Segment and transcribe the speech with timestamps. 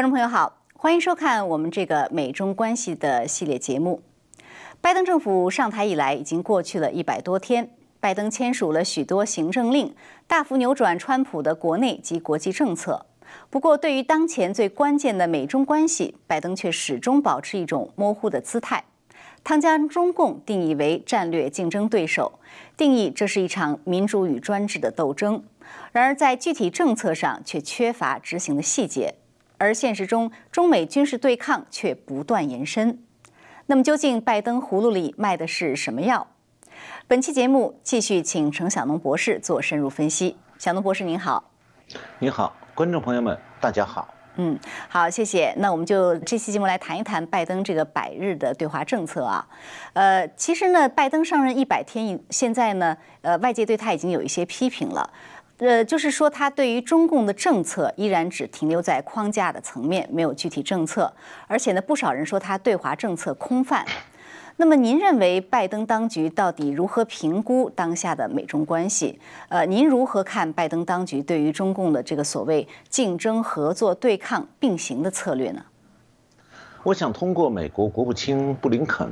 [0.00, 4.00] 观众朋友好，欢迎收看我们这个美中关系的系列节目。
[4.80, 7.68] 拜登政府上台以来，已经过去了一百多天。
[8.00, 9.94] 拜登签署了许多行政令，
[10.26, 13.04] 大幅扭转川普的国内及国际政策。
[13.50, 18.82] 不过，对于当前最关键的美中关系，拜登却始终保持一种模糊的姿态。
[19.44, 22.38] 他将中共定义为战略竞争对手，
[22.74, 25.44] 定义这是一场民主与专制的斗争。
[25.92, 29.16] 然而，在具体政策上却缺乏执行的细节，
[29.60, 33.04] 而现实中中美军事对抗却不断延伸。
[33.66, 36.26] 那么，究竟拜登葫芦里卖的是什么药？
[37.06, 40.38] 本期节目继续请程晓农博士做深入分析。
[40.58, 41.52] 小农博士您好，
[42.18, 44.08] 您好，观众朋友们大家好。
[44.36, 45.52] 嗯，好，谢谢。
[45.58, 49.46] 那我们就这期节目来谈一谈拜登这个百日的对华政策啊。
[49.92, 55.12] 呃，其实呢，拜登上任一百天，现在呢，呃，外界对他已经有一些批评了。
[55.60, 61.12] 呃，就是说他对于中共的政策依然只停留在框架的层面，没有具体政策。
[61.46, 63.84] 而且呢，不少人说他对华政策空泛。
[64.56, 69.18] 那么您认为拜登当局到底如何评估当下的美中关系？
[69.48, 75.62] 呃，您如何看拜登当局对于中共的这个所谓竞争、合作、对抗并行的策略呢？
[76.82, 79.06] 我想通过美国国务卿布林肯，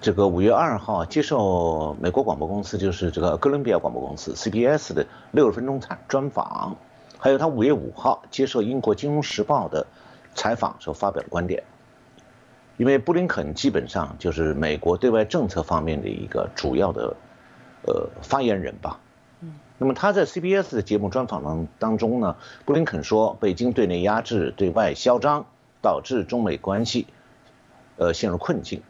[0.00, 6.76] 这个五月二号接受美国广播公司，就是这个哥伦比亚广播公司 CBS 的六十分钟采专访，
[7.18, 9.86] 还有他五月五号接受英国金融时报的
[10.34, 11.64] 采访时候发表的观点。
[12.76, 17.16] 因为布林肯基本上就是美国对外政策方面的一个主要的
[17.82, 19.00] 呃发言人吧。
[19.40, 19.54] 嗯。
[19.78, 25.46] 那么他在 CBS 的节目专访当当中呢，布林肯说，北京对内压制、对外嚣张，
[25.82, 27.08] 导致中美关系
[27.96, 28.80] 呃陷入困境。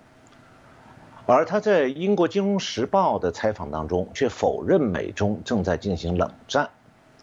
[1.31, 6.71] 而他在英国金融时报的采访当中却否认美中正在进行冷战。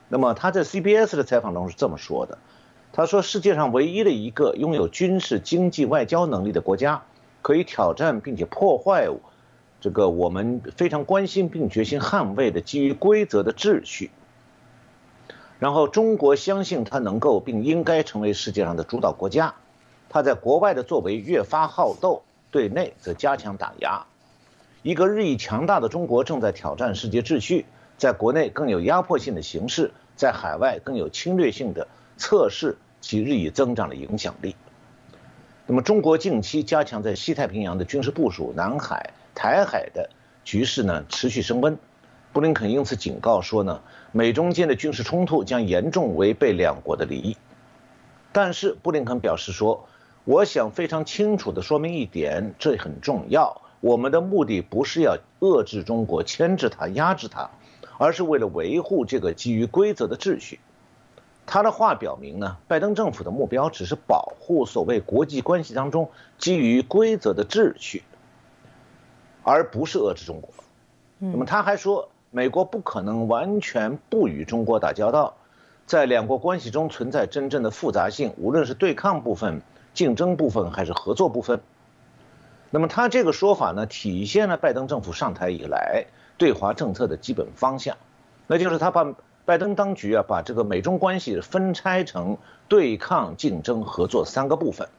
[0.09, 2.37] 那么他在 CBS 的采访中是这么说的。
[2.93, 7.01] 他说：“世界上唯一的一个拥有军事、经济、外交能力的国家，
[7.41, 9.09] 可以挑战并且破坏
[9.81, 14.11] 这个我们非常关心并决心捍卫的基于规则的秩序。
[15.57, 19.55] 然后，中国相信它能够并应该成为世界上的主导国家。
[20.09, 22.21] 它在国外的作为越发好斗，
[22.55, 24.05] 对内则加强打压。
[24.81, 27.65] 一个日益强大的中国正在挑战世界秩序，
[27.97, 34.55] 在国内更有压迫性的形式，在海外更有侵略性的测试。”其日益增长的影响力。
[35.67, 40.09] 那么，中国近期加强在西太平洋的军事部署，南海、台海的
[40.43, 41.77] 局势呢持续升温。
[42.33, 47.37] 布林肯因此警告说呢，美中间的军事冲突将严重违背两国的利益。
[48.31, 49.87] 但是，布林肯表示说，
[50.25, 53.61] 我想非常清楚地说明一点，这很重要。
[53.79, 57.51] 我们的目的不是要遏制中国、牵制它、压制它，
[57.99, 60.59] 而是为了维护这个基于规则的秩序。
[61.45, 66.09] 他的话表明呢，拜登政府的目标只是保护所谓国际关系当中
[66.39, 68.01] 基于规则的秩序，
[69.43, 70.49] 而不是遏制中国。
[71.19, 75.35] 那么他还说，美国不可能完全不与中国打交道，
[75.85, 79.61] 在两国关系中存在真正的复杂性，无论是对抗部分、
[79.95, 81.59] 竞争部分还是合作部分。
[82.69, 86.05] 那么他这个说法呢，体现了拜登政府上台以来
[86.37, 87.97] 对华政策的基本方向，
[88.45, 89.15] 那就是他把。
[89.47, 94.89] 拜登当局啊，把这个美中关系分拆成对抗、竞争、合作三个部分。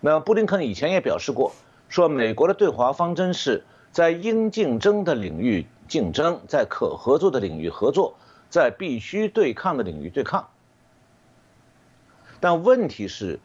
[0.00, 1.52] 那布林肯以前也表示过，
[1.90, 8.14] 说美国的对华方针是在应竞争的领域竞争，在可合作的领域合作，
[8.48, 10.48] 在必须对抗的领域对抗。
[12.40, 13.40] 但问题是，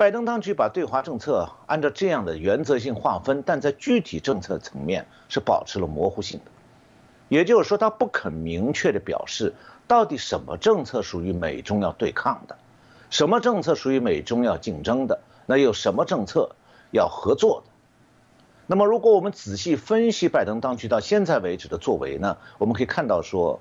[0.00, 6.50] 拜登当局把对华政策按照这样的原则性划分，但在具体政策层面是保持了模糊性的。
[7.28, 9.52] 也就是说，他不肯明确的表示。
[9.86, 12.56] 到底什么政策属于美中要对抗的，
[13.10, 15.20] 什么政策属于美中要竞争的？
[15.44, 16.56] 那有什么政策
[16.92, 17.72] 要合作的？
[18.68, 22.38] 那么，如果我们仔细分析拜登当局到现在为止的作为呢？
[22.56, 23.60] 我们可以看到说，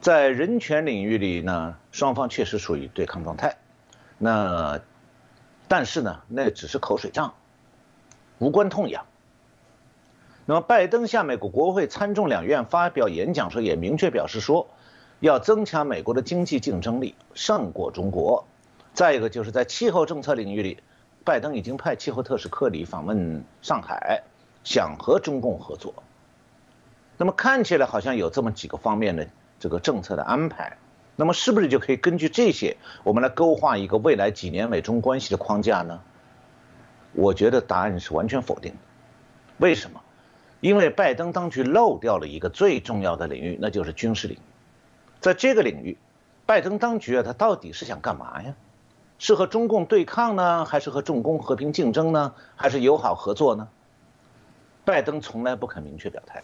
[0.00, 3.58] 在人权领域里呢，双方确实处于对抗状态。
[4.16, 4.80] 那，
[5.68, 7.34] 但是呢，那只是口水仗，
[8.38, 9.06] 无关痛痒。
[10.46, 14.68] 那么，拜登向美国国会参众两院发表演讲时也明确表示说。
[15.20, 18.44] 要增强美国的经济竞争力，胜过中国。
[18.92, 20.82] 再一个就是在气候政策领域里，
[21.24, 24.22] 拜登已经派气候特使克里访问上海，
[24.64, 25.94] 想和中共合作。
[27.16, 29.26] 那么看起来好像有这么几个方面的
[29.58, 30.76] 这个政策的安排，
[31.16, 36.00] 那么是不是就可以根据这些，我们来勾画一个未来几年美中关系的框架呢？
[37.12, 38.78] 我觉得答案是完全否定的。
[39.58, 40.00] 为什么？
[40.60, 44.40] 因为拜登当局漏掉了一个最重要的领域，那就是军事领域。
[45.20, 45.96] 在这个领域，
[46.46, 48.54] 拜登当局啊，他到底是想干嘛呀？
[49.16, 53.68] 是和中共对抗呢，还是和中共和平竞争呢，还是友好合作呢？
[54.84, 56.42] 拜登从来不肯明确表态。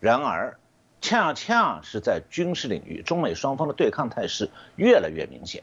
[0.00, 0.56] 然而，
[1.04, 5.62] 恰恰是在军事领域，中美双方的对抗态势越来越明显。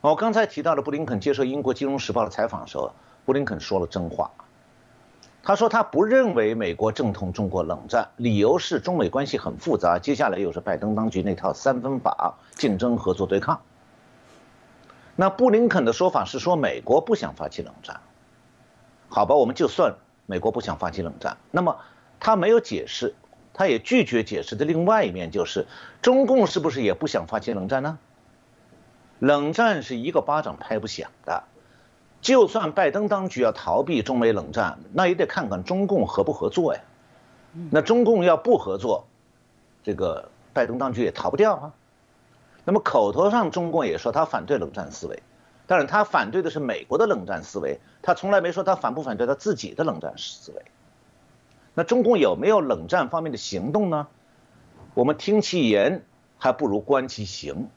[0.00, 2.94] 我刚才提到了布林肯接受英国金融时报的采访的时候，
[3.26, 4.30] 布林肯说了真话。
[5.42, 13.60] 他说他不认为美国正同中国冷战，理由是中美关系很复杂，接下来又是拜登当局那套三分法：竞争、合作、对抗。
[15.16, 18.00] 那布林肯的说法是说美国不想发起冷战，
[19.10, 21.76] 好吧，我们就算美国不想发起冷战，那么
[22.20, 23.14] 他没有解释，
[23.60, 25.66] 他也拒绝解释的另外一面就是
[26.00, 27.98] 中共是不是也不想发起冷战呢？
[29.18, 31.44] 冷战是一个巴掌拍不响的。
[32.22, 36.80] 就算拜登当局要逃避中美冷战，那也得看看中共合不合作呀。
[37.70, 39.06] 那中共要不合作，
[39.84, 41.74] 这个拜登当局也逃不掉啊。
[42.64, 45.22] 那么口头上中共也说他反对冷战思维，
[45.66, 50.62] 但是他反对的是美国的冷战思维，他从来没说他反不反对他自己的冷战思维。
[51.74, 54.08] 那中共有没有冷战方面的行动呢？
[54.94, 56.02] 我们听其言，
[56.38, 57.68] 还不如观其行。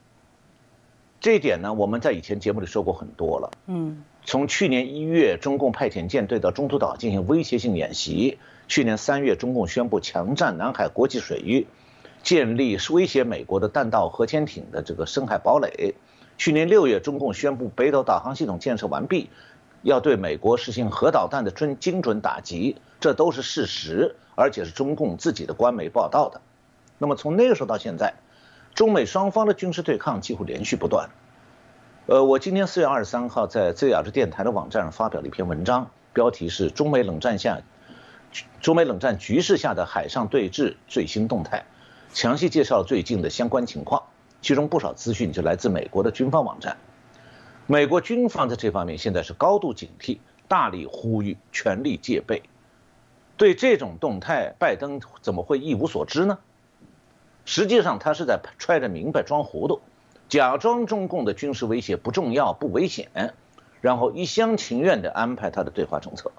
[1.19, 3.51] 这一点呢，我们在以前节目里说过很多了。
[3.67, 4.03] 嗯。
[4.25, 8.37] 从去年一月，中共派遣舰队到中途岛进行威胁性演习；
[8.69, 11.67] 去年三月，中共宣布强占南海国际水域，
[12.23, 15.95] 建立威胁美国的弹道核潜艇的这个深海堡垒；
[16.37, 19.29] 去年六月，中共宣布北斗导航系统建设完毕，
[19.83, 26.41] 要对美国实行核导弹的准精准打击，这都是事实，而且是中共自己的官媒报道的。
[26.97, 28.13] 那么从那个时候到现在，
[28.73, 31.09] 中美双方的军事对抗几乎连续不断。
[32.05, 37.61] 呃，我今天四月二十三号在自由亚洲电台的网站上发表了一篇文章，标题是《中美冷战下，
[38.61, 41.65] 中美冷战局势下的海上对峙最新动态》，
[42.17, 44.03] 详细介绍了最近的相关情况，
[44.41, 46.77] 其中不少资讯就来自美国的军方网站。
[47.65, 52.43] 美国军方在这方面现在是高度警惕，大力呼吁全力戒备。
[53.37, 56.39] 对这种动态，拜登怎么会一无所知呢？
[57.45, 59.81] 实际上，他是在揣着明白装糊涂。
[60.29, 63.33] 假装中共的军事威胁不重要、不危险，
[63.81, 66.31] 然后一厢情愿地安排他的对华政策。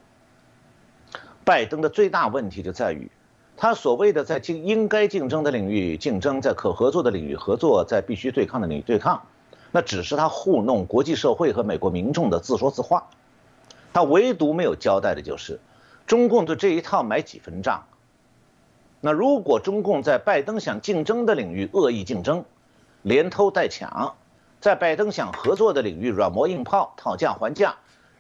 [1.45, 3.11] 拜登的最大问题就在于，
[3.57, 9.27] 他所谓的在竞应该竞争的领域竞争，在可合作的领域合作，在必须对抗的领域对抗，
[9.77, 13.09] 那只是他糊弄国际社会和美国民众的自说自话。
[13.93, 15.59] 他唯独没有交代的就是，
[16.07, 17.83] 中共对这一套买几分账。
[19.01, 22.45] 那如果中共在拜登想竞争的领域恶意竞争，
[23.03, 24.15] 连偷带抢，
[24.61, 27.75] 在拜登想合作的领域软磨硬泡、讨价还价，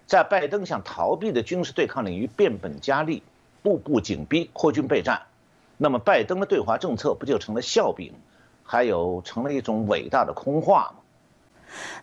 [0.06, 3.22] 在拜登想逃避的军事对抗领域变本加厉、
[3.62, 5.22] 步步紧逼、扩军备战，
[5.76, 8.12] 那么拜登的对华政策不就成了笑柄，
[8.64, 11.03] 还有成了一种伟大的空话吗？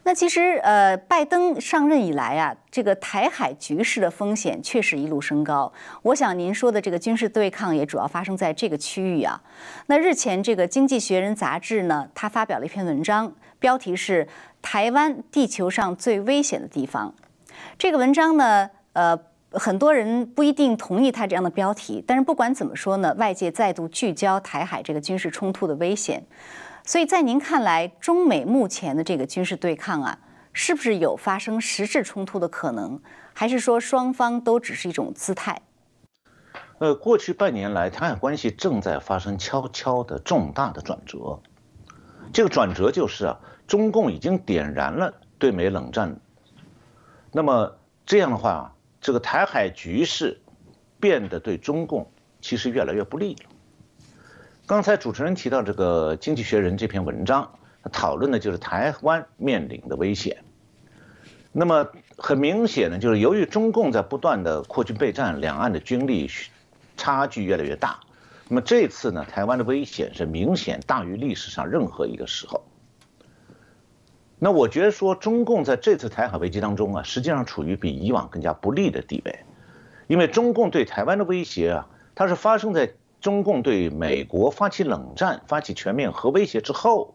[0.04, 5.72] 那其实，呃，拜登上任以来啊，这个台海局势的风险确实一路升高。
[6.02, 9.42] 我想您说的这个军事对抗也主要发生在这个区域啊。
[9.88, 14.26] 那日前，这个《经济学人》杂志呢，他发表了一篇文章，标题是
[14.62, 17.14] 《台湾：地球上最危险的地方》。
[17.78, 19.18] 这个文章呢，呃，
[19.52, 26.24] 很多人不一定同意他这样的标题，但是不管怎么说呢，外界再度聚焦台海这个军事冲突的危险。
[26.84, 30.20] 所以在您看来，中美目前的这个军事对抗啊，
[30.52, 33.00] 是不是有发生实质冲突的可能？
[33.34, 35.62] 还是说双方都只是一种姿态？
[36.80, 41.40] 呃，过去半年来，台海关系正在发生悄悄的重大的转折。
[42.34, 46.20] 这个转折就是啊，中共已经点燃了对美冷战。
[47.32, 50.42] 那么这样的话，这个台海局势
[51.00, 52.12] 变得对中共
[52.42, 53.51] 其实越来越不利了。
[54.68, 57.52] 刚才主持人提到这个《经济学人》这篇文章，
[57.92, 60.38] 讨论的就是台湾面临的危险。
[61.52, 66.30] 那么很明显呢，就是由于中共在不断的扩军备战，两岸的军力
[66.96, 68.00] 差距越来越大。
[68.48, 72.64] 那么这次呢，台湾的危险是明显大于历史上任何一个时候。
[74.40, 79.40] 那我觉得说，中共在这次台海危机当中啊，实际上处于比以往更加不利的地位，
[80.08, 82.94] 因为中共对台湾的威胁啊，它是发生在。
[83.22, 87.14] 中共对美国发起冷战、发起全面核威胁之后，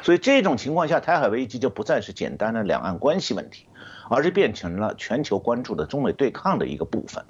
[0.00, 3.66] 所以这种情况下，台海危机就不再是简单的两岸关系问题，
[4.08, 7.26] 而是变成了全球关注的中美对抗的一个部分。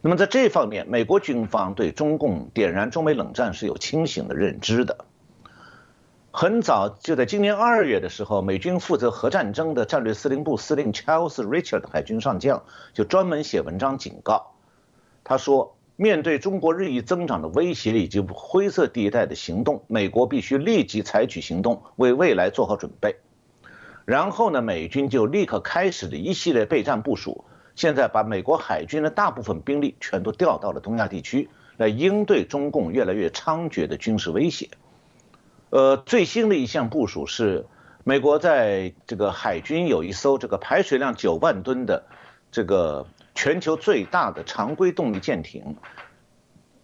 [0.00, 5.04] 那么在这方面，美国军方对中共点燃中美冷战是有清醒的认知的。
[6.30, 12.62] 很早就在今年二月的时候，美军负责核战争的战略司令部司令 Charles Richard 海军上将
[12.94, 14.52] 就专门写文章警告，
[15.24, 15.76] 他说。
[16.00, 23.16] 面对中国日益增长的威胁以及灰色地带的行动，美国必须立即采取行动，为未来做好准备。
[24.06, 27.44] 然后呢，美军就立刻开始了一系列备战部署。
[27.74, 34.70] 现在把美国海军的大部分兵力全都调到了东亚地区，来应对中共越来越猖獗的军事威胁。
[35.68, 37.66] 呃，最新的一项部署是，
[38.04, 42.06] 美国在这个海军有一艘这个排水量九万吨的
[42.50, 43.06] 这个
[43.42, 45.78] 全球最大的常规动力舰艇，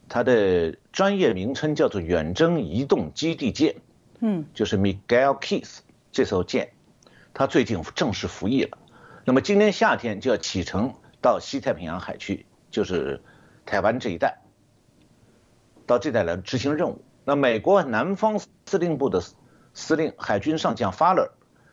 [0.08, 3.76] 它的专业名称叫做远征移动基地舰，
[4.20, 5.80] 嗯，就是 Miguel Keys
[6.12, 6.70] 这艘舰，
[7.34, 8.78] 它最近正式服役了。
[9.26, 13.20] 那么今年夏天就要启程到西太平洋海区，就是
[13.66, 14.38] 台湾这一带，
[15.84, 17.04] 到这带来执行任务。
[17.26, 19.22] 那美国南方司令部的
[19.74, 21.32] 司令海军上将 Faller，，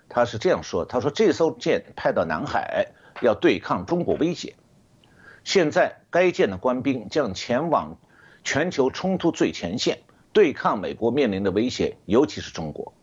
[0.10, 4.56] 他是这样说：他说这艘舰派到南海要对抗中国威胁，
[5.44, 7.98] 现在该舰的官兵将前往
[8.44, 10.00] 全球冲突最前线，
[10.32, 12.94] 对抗美国面临的威胁，尤其是中国。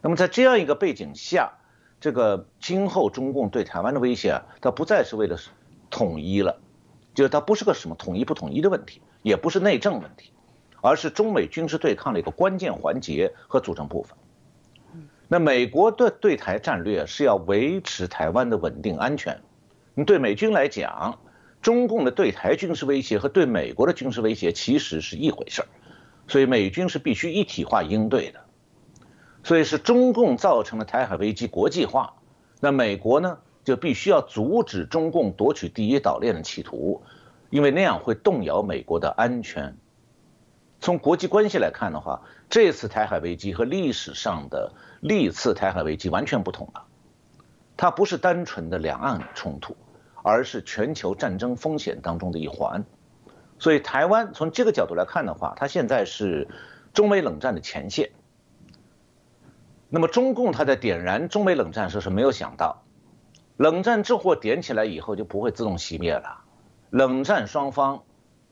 [0.00, 1.54] 那么在这样一个背景下。
[2.00, 5.36] 这个今后中共对台湾的威胁啊，它不再是为了
[5.90, 6.60] 统一了，
[7.12, 10.30] 就是它不是个什么统一不统一的问题，也不是内政问题，
[10.80, 14.16] 而是中美军事对抗的一个关键环节和组成部分。
[15.26, 19.40] 那美国的对台战略是要维持台湾的稳定安全。
[19.94, 21.18] 你对美军来讲，
[21.60, 25.68] 中共的对台军事威胁和对美国的军事威胁其实是一回事儿，
[26.26, 28.40] 所以美军是必须一体化应对的。
[29.44, 32.14] 所以是中共造成了台海危机国际化，
[32.60, 37.02] 那美国呢就必须要阻止中共夺取第一岛链的企图，
[37.48, 39.76] 因为那样会动摇美国的安全。
[40.80, 46.84] 从国际关系来看的话，这次台海危机和历史上的历次台海危机完全不同了，
[47.76, 49.76] 它不是单纯的两岸冲突，
[50.28, 52.84] 而是全球战争风险当中的一环。
[53.58, 56.46] 所以台湾从这个角度来看的话，它现在是
[56.92, 58.10] 中美冷战的前线。
[59.88, 62.82] 那么中共他在点燃中美冷战时是没有想到，
[63.56, 66.44] 冷战这火点起来以后就不会自动熄灭了，
[66.90, 68.02] 冷战双方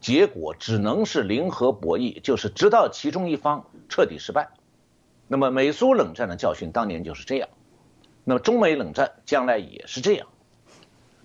[0.01, 4.49] 结果只能是零和博弈，就是直到其中一方彻底失败。
[5.29, 7.51] 那么美苏冷战的教训当年就是这样，
[8.25, 10.27] 那么中美冷战将来也是这样。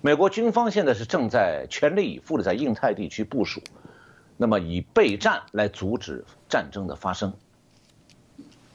[0.04, 3.62] 美国军方现在是正在全力以赴的在印太地区部署，
[4.36, 7.34] 那么以备战来阻止战争的发生。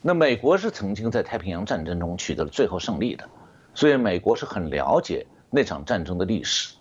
[0.02, 3.28] 那美国是曾经在太平洋战争中取得了最后胜利的，
[3.74, 6.76] 所以美国是很了解那场战争的历史。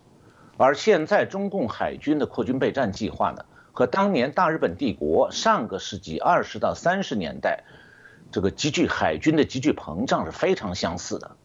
[0.58, 7.64] 而现在中共海军的扩军备战计划呢，和当年大日本帝国上个世纪二十到三十年代
[8.32, 11.36] 这个急剧海军的急剧膨胀是非常相似的。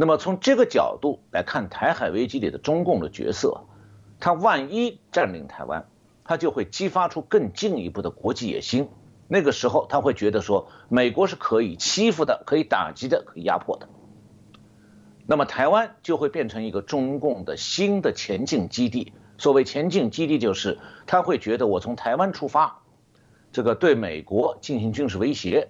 [0.00, 3.64] 那么从这个角度来看，台海危机里的中共的角色，
[4.18, 5.90] 他万一占领台湾，
[6.24, 8.88] 他就会激发出更进一步的国际野心。
[9.28, 13.90] 那个时候他会觉得说，美国是可以欺负的，可以打击的，可以压迫的。
[15.26, 19.12] 那么台湾就会变成一个中共的新的前进基地。
[19.36, 22.80] 所谓前进基地，就是他会觉得我从台湾出发，
[23.52, 25.68] 这个对美国进行军事威胁，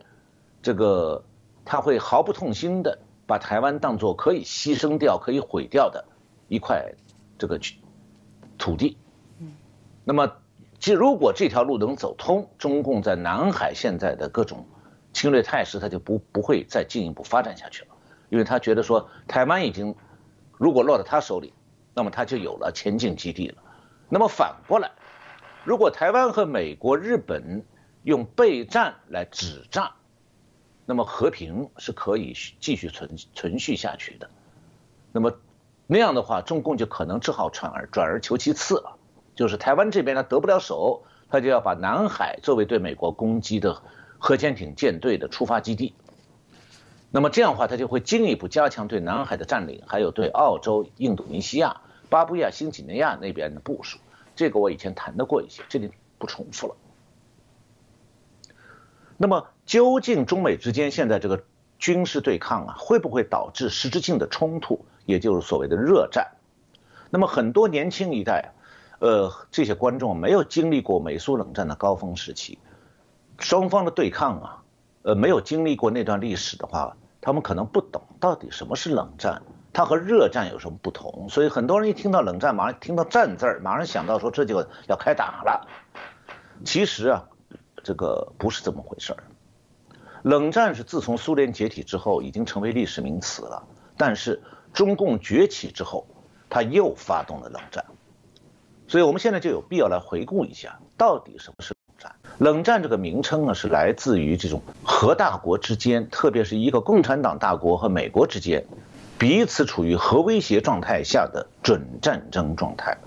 [0.62, 1.25] 这个
[1.64, 6.04] 他会毫不痛心的把台湾当作可以牺牲掉、可以毁掉的
[6.49, 6.92] 一块
[7.38, 7.58] 这个
[8.58, 8.99] 土地。
[10.04, 10.32] 那么。
[10.80, 14.66] 即如果这条路能走通，中共在南海现在的各种
[15.12, 17.88] 侵略态势，他就不不会再进一步发展下去了，
[18.30, 19.94] 因为他觉得说台湾已经
[20.56, 21.52] 如果落到他手里，
[21.92, 23.56] 那么他就有了前进基地了。
[24.08, 24.90] 那么反过来，
[25.64, 27.62] 如果台湾和美国、日本
[28.02, 29.90] 用备战来止战，
[30.90, 34.28] 那么和平是可以继续存存续下去的。
[35.12, 35.38] 那么
[35.87, 38.97] 那样的话，中共就可能只好转而转而求其次了。
[39.37, 43.80] 就是台湾这边呢得不了手，他就要把南海作为对美国攻击的
[44.18, 45.94] 核潜艇舰队的出发基地。
[47.12, 54.00] 那么这样的话，他就会进一步加强对南海的占领，还有对澳洲、印度尼西亚、巴布亚新几内亚那边的部署。
[54.35, 56.75] 这个我以前谈到过一些，这里不重复了。
[59.23, 61.45] 那么究竟中美之间现在这个
[61.79, 66.29] 军事对抗啊，会不会导致实质性的冲突，也就是所谓的热战？
[67.11, 68.55] 那么很多年轻一代。
[69.00, 72.59] 呃，这些观众没有经历过美苏冷战的高峰时期，
[73.39, 74.62] 双方的对抗啊，
[75.03, 81.31] 呃，没有经历过那段历史的话，他们可能不懂到底什么是冷战，它和热战有什么不同。
[81.31, 85.67] 所以很多人一听到冷战，马上听到战字儿，马上想到说这就要开打了。
[86.67, 87.29] 其实啊，
[87.82, 89.22] 这个不是这么回事儿。
[90.22, 93.62] 冷战是自从苏联解体之后已经成为历史名词了，
[93.96, 96.06] 但是中共崛起之后，
[96.49, 97.84] 他又发动了冷战。
[98.87, 102.16] 所以，我们现在就有必要来回顾一下，到底什么是冷战。
[102.38, 108.66] 冷战这个名称呢，是来自于这种核大国之间，特别是一个共产党大国和美国之间，
[109.16, 112.99] 彼此处于核威胁状态下的准战争状态。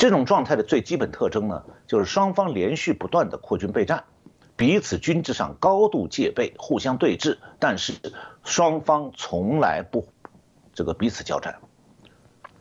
[0.00, 4.04] 这种状态的最基本特征呢，就是双方连续不断的扩军备战，
[4.56, 7.92] 彼此军制上高度戒备，互相对峙，但是
[8.42, 10.08] 双方从来不
[10.72, 11.58] 这个彼此交战。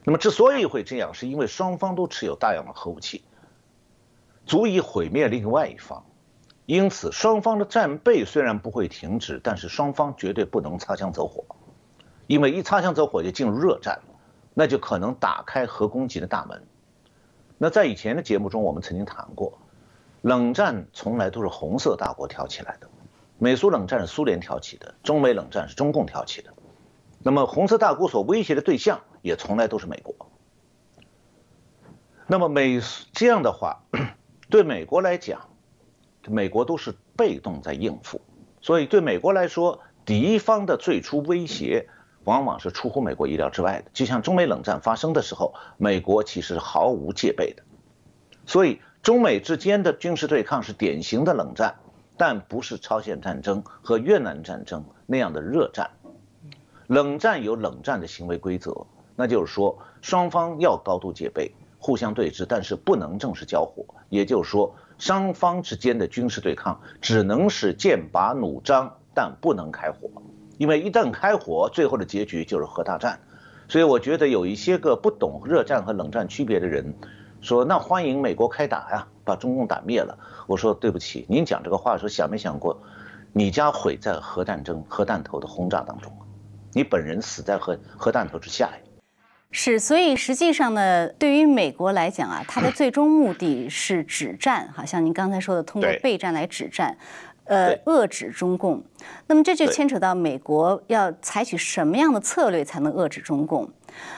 [0.03, 3.23] 那么之所以会这样，是因为双方都持有大量的核武器。
[4.45, 6.03] 足以毁灭另外一方，
[6.65, 11.45] 因此双方的战备虽然不会停止，但是双方绝对不能擦枪走火，
[12.27, 14.01] 因为一擦枪走火就进入热战，
[14.53, 16.61] 那就可能打开核攻击的大门。
[17.59, 19.59] 那在以前的节目中，我们曾经谈过，
[20.21, 22.89] 冷战从来都是红色大国挑起来的，
[23.37, 26.51] 美苏冷战是苏联挑起的，中美冷战是中共挑起的，
[27.21, 30.15] 那么红色大国所威胁的对象也从来都是美国。
[32.25, 32.81] 那么美
[33.13, 33.83] 这样的话。
[34.51, 35.47] 对美国来讲，
[36.27, 38.19] 美国都是被动在应付，
[38.61, 41.87] 所以对美国来说，敌方的最初威胁
[42.29, 43.91] 往往是出乎美国意料之外的。
[43.91, 47.63] 就像中美冷战发生的时候，美国其实是毫无戒备的。
[48.45, 51.75] 所以中美之间的军事对抗是典型的冷战，
[52.15, 55.89] 但不是朝鲜战争和越南战争那样的热战。
[56.85, 61.51] 冷战有冷战的行为规则，那就是说双方要高度戒备。
[61.81, 63.85] 互相对峙，但是不能正式交火。
[64.09, 70.09] 也就是说，双方之间的军事对抗只能是剑拔弩张，但不能开火。
[70.59, 73.17] 因为一旦开火，最后的结局就是核大战。
[73.69, 76.93] 所以我觉得有一些个不懂热战和冷战区别的人，
[77.39, 80.17] 说那欢迎美国开打呀，把中共打灭了。
[80.47, 82.77] 我说对不起，您讲这个话的时候想没想过，
[83.31, 86.11] 你家毁在核战争、核弹头的轰炸当中，
[86.73, 88.73] 你本人死在核核弹头之下呀。
[89.51, 96.95] 是，所以实际上呢，对于美国来讲啊，它的最终目的是止战，好像您刚才说的，通过备战来止战。
[97.49, 98.83] 呃，遏制中共，
[99.25, 103.67] 那么这就牵扯到美国要采取什么样的策略才能遏制中共？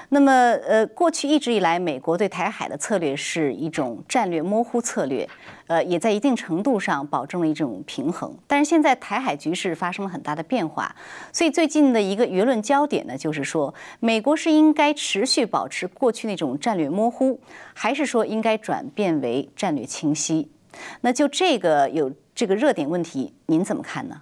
[0.10, 0.30] 那么，
[0.68, 5.26] 呃，过去一直以来，美国对台海的策略是一种战略模糊策略，
[5.68, 8.36] 呃，也在一定程度上保证了一种平衡。
[8.48, 10.94] 但是现在台海局势发生了很大的变化，
[11.32, 17.40] 所以最近的一个舆论焦点呢，就是说，美国是应该持续保持过去那种战略模糊，
[17.74, 20.52] 还是说应该转变为战略清晰？
[21.00, 22.12] 那就这个有。
[22.42, 24.20] 这个热点问题，您怎么看呢？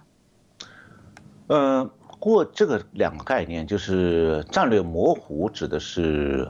[1.46, 6.46] 呃，过这个两个概念，就是战略模糊，指的是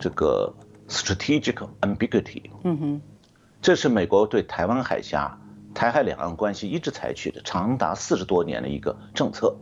[0.00, 0.50] 这个
[0.88, 2.50] strategic ambiguity。
[2.64, 3.00] 嗯哼，
[3.60, 5.38] 这是美国对台湾海峡、
[5.74, 9.54] 台海两岸关系一直采取的长达四十多年的一个政策。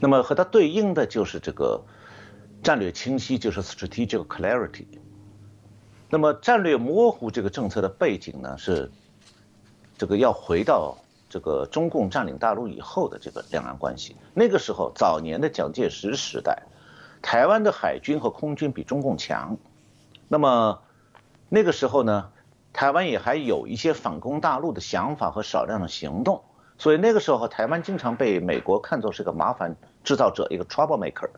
[0.00, 1.84] 那么和它对应的就是这个
[2.62, 4.86] 战略清晰，就是 strategic clarity。
[6.08, 8.90] 那么战略模糊这个政策的背景呢是。
[9.98, 10.96] 这个要回到
[11.28, 16.62] 这个中共占领大陆以后的这个两岸关系，那个时候早年的蒋介石时代，
[17.20, 19.58] 台湾的海军和空军比中共强，
[20.28, 20.80] 那么
[21.48, 22.30] 那个时候呢，
[22.72, 26.44] 台湾也还有一些反攻大陆的想法和少量的行动，
[26.78, 31.28] 所以那个时候台湾经常被美国看作是个麻烦制造者，一个 trouble maker。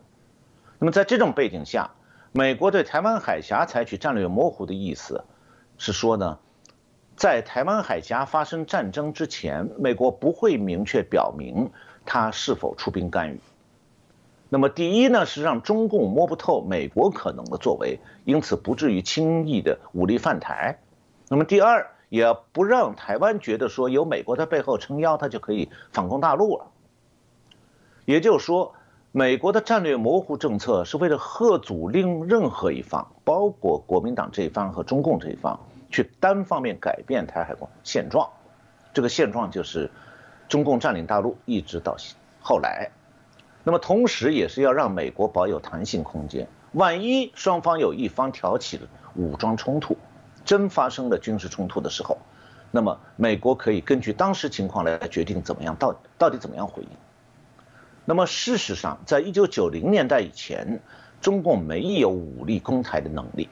[0.77, 1.89] 那么在这种背景下，
[2.31, 5.25] 美国对台湾海峡采取战略模糊的意思，
[5.79, 6.37] 是说呢。
[7.21, 11.69] 在台湾海峡发生战争之前，美国不会明确表明
[12.03, 13.39] 他是否出兵干预。
[14.49, 20.79] 那么，第一呢是让中共摸不透美国可能的作为，因此不至于轻易的武力犯台。
[21.29, 26.65] 那么，第二也不让台湾觉得说有美国在背后撑腰，他就可以反攻大陆了。
[28.05, 28.73] 也就是说，
[29.11, 35.59] 美国的战略模糊政策是为了吓阻令任何一方，包括国民党这一方和中共这一方。
[35.91, 38.29] 去单方面改变台海现状，
[38.93, 39.91] 这个现状就是
[40.47, 41.97] 中共占领大陆一直到
[42.41, 42.89] 后来，
[43.63, 49.97] 那么同时也是要让美国保有弹性空间，万一双方有一方挑起了武装冲突，
[50.45, 52.17] 真发生了军事冲突的时候，
[52.71, 56.89] 那么美国可以根据当时情况来决定怎么样到到底怎么样回应。
[58.05, 60.81] 那么事实上，在一九九零年代以前，
[61.21, 63.47] 中共没有武力攻台的能力。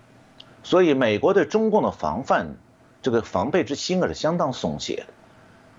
[0.70, 2.56] 所以，美国对中共的防范，
[3.02, 5.06] 这个防备之心啊是相当松懈的。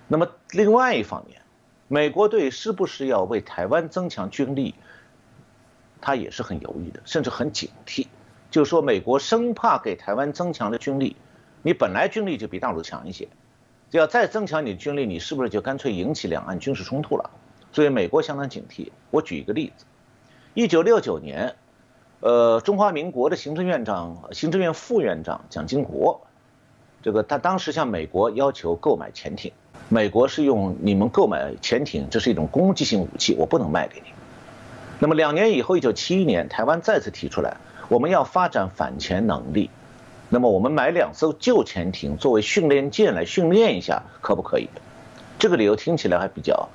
[0.08, 1.40] 那么，另外一方面，
[1.86, 4.74] 美国队是不是要为台湾增强军力，
[6.00, 8.08] 他也是很犹豫的，甚至很警惕。
[8.50, 11.14] 就是说，美国生怕给台湾增强了军力，
[11.62, 13.28] 你本来军力就比大陆强一些，
[13.92, 17.30] 要再增强你军力，你是不是就干脆引起两岸军事冲突了？
[17.70, 18.90] 所以，美国相当警惕。
[19.12, 19.84] 我举一个例子，
[20.54, 21.54] 一九六九年。
[22.20, 26.20] 呃，中华民国的行政院长、行政院副院长蒋经国，
[27.02, 29.52] 这个他当时向美国要求购买潜艇，
[29.88, 34.12] 美国是用你们购买潜艇，这是一种攻击性武器，我不能卖给你。
[34.98, 37.56] 那么两年以后，一九七一年，台湾再次提出来，
[37.88, 39.70] 我们要发展反潜能力，
[40.28, 44.68] 那么我们买两艘旧潜艇作为训练舰来训练一下，可不可以？
[45.38, 46.68] 这个理由听起来还比较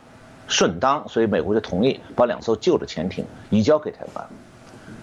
[0.48, 4.28] 顺当，所以美国就同意把两艘旧的潜艇移交给台湾。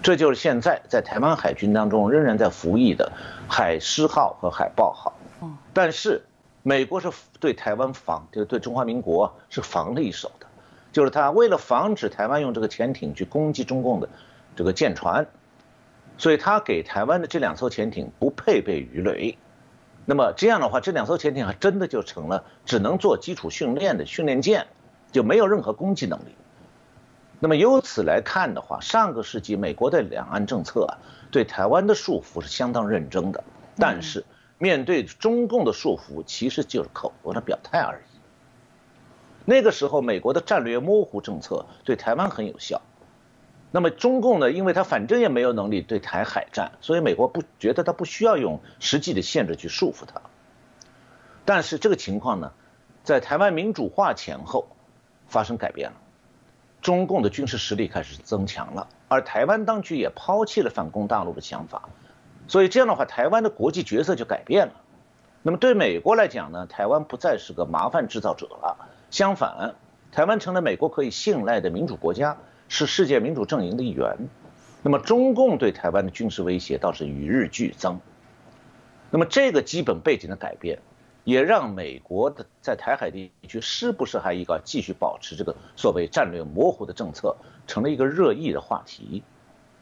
[0.03, 3.11] 这就是现在在台湾海军当中仍然在服役的
[3.47, 5.13] 海狮号和海豹号。
[5.73, 6.21] 但是
[6.61, 10.45] 美国是对台湾防，就是对中华民国是防了一手的，
[10.91, 14.09] 就是他为了防止台湾用这个潜艇去攻击中共的
[14.55, 15.25] 这个舰船，
[16.17, 19.37] 所以他给台湾的这两艘潜艇不配备鱼雷。
[20.05, 24.67] 那么这样的话，这两艘潜艇还真的就成了只能做基础训练的训练舰，
[25.13, 26.35] 就没有任何攻击能力。
[27.43, 30.95] 那么由此来看的话，上个世纪美国的两岸政策啊，
[31.29, 33.43] 对台湾的束缚是相当认真的。
[33.75, 34.23] 但是
[34.57, 38.17] 面对中共的束缚，其实就是口头的表态而已。
[39.43, 42.81] 那个时候，美国的战略模糊政策对台湾很有效。
[43.71, 50.21] 那么中共呢，因为他反正也没有能力对台海战，所以美国不觉得他不需要用实际的限制去束缚他。
[51.43, 52.53] 但是这个情况呢，
[53.03, 54.69] 在台湾民主化前后
[55.27, 55.97] 发生改变了。
[56.83, 61.89] 中共的军事实力开始增强了，而台湾当局也抛弃了反攻大陆的想法，
[62.49, 64.73] 所以这样的话，台湾的国际角色就改变了。
[65.41, 68.77] 那么对美国来讲呢，台湾不再是个麻烦制造者了，
[69.09, 69.75] 相反，
[70.11, 74.17] 台湾成了美国可以信赖的民主国家，是世界民主阵营的一员。
[74.81, 78.01] 那么中共对台湾的军事威胁倒是与日俱增。
[79.09, 80.79] 那么这个基本背景的改变。
[81.23, 89.23] 也让美国的在台海地区是不是还应该继续保持这个所谓战略模糊的政策，成了一个热议的话题。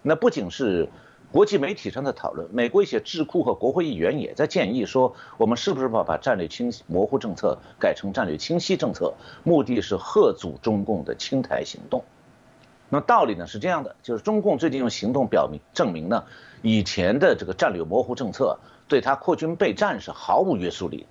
[0.03, 0.87] 那不仅是
[1.31, 12.03] 国际媒体上的讨论，美国一些智库和国会议员也在建议说，我们是不是把把战略清模糊政策改成战略清晰政策，目的是贺阻中共的清台行动。
[12.89, 16.25] 那道理呢是这样的，就是中共最近用行动表明证明呢，
[16.61, 21.07] 以前的这个战略模糊政策对他扩军备战是毫无约束力的。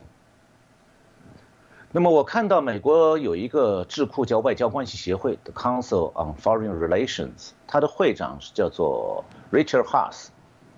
[1.93, 10.29] 那么我看到美国有一个智库叫外交关系协会的 Council on Foreign Relations，它的会长是叫做 Richard Haas，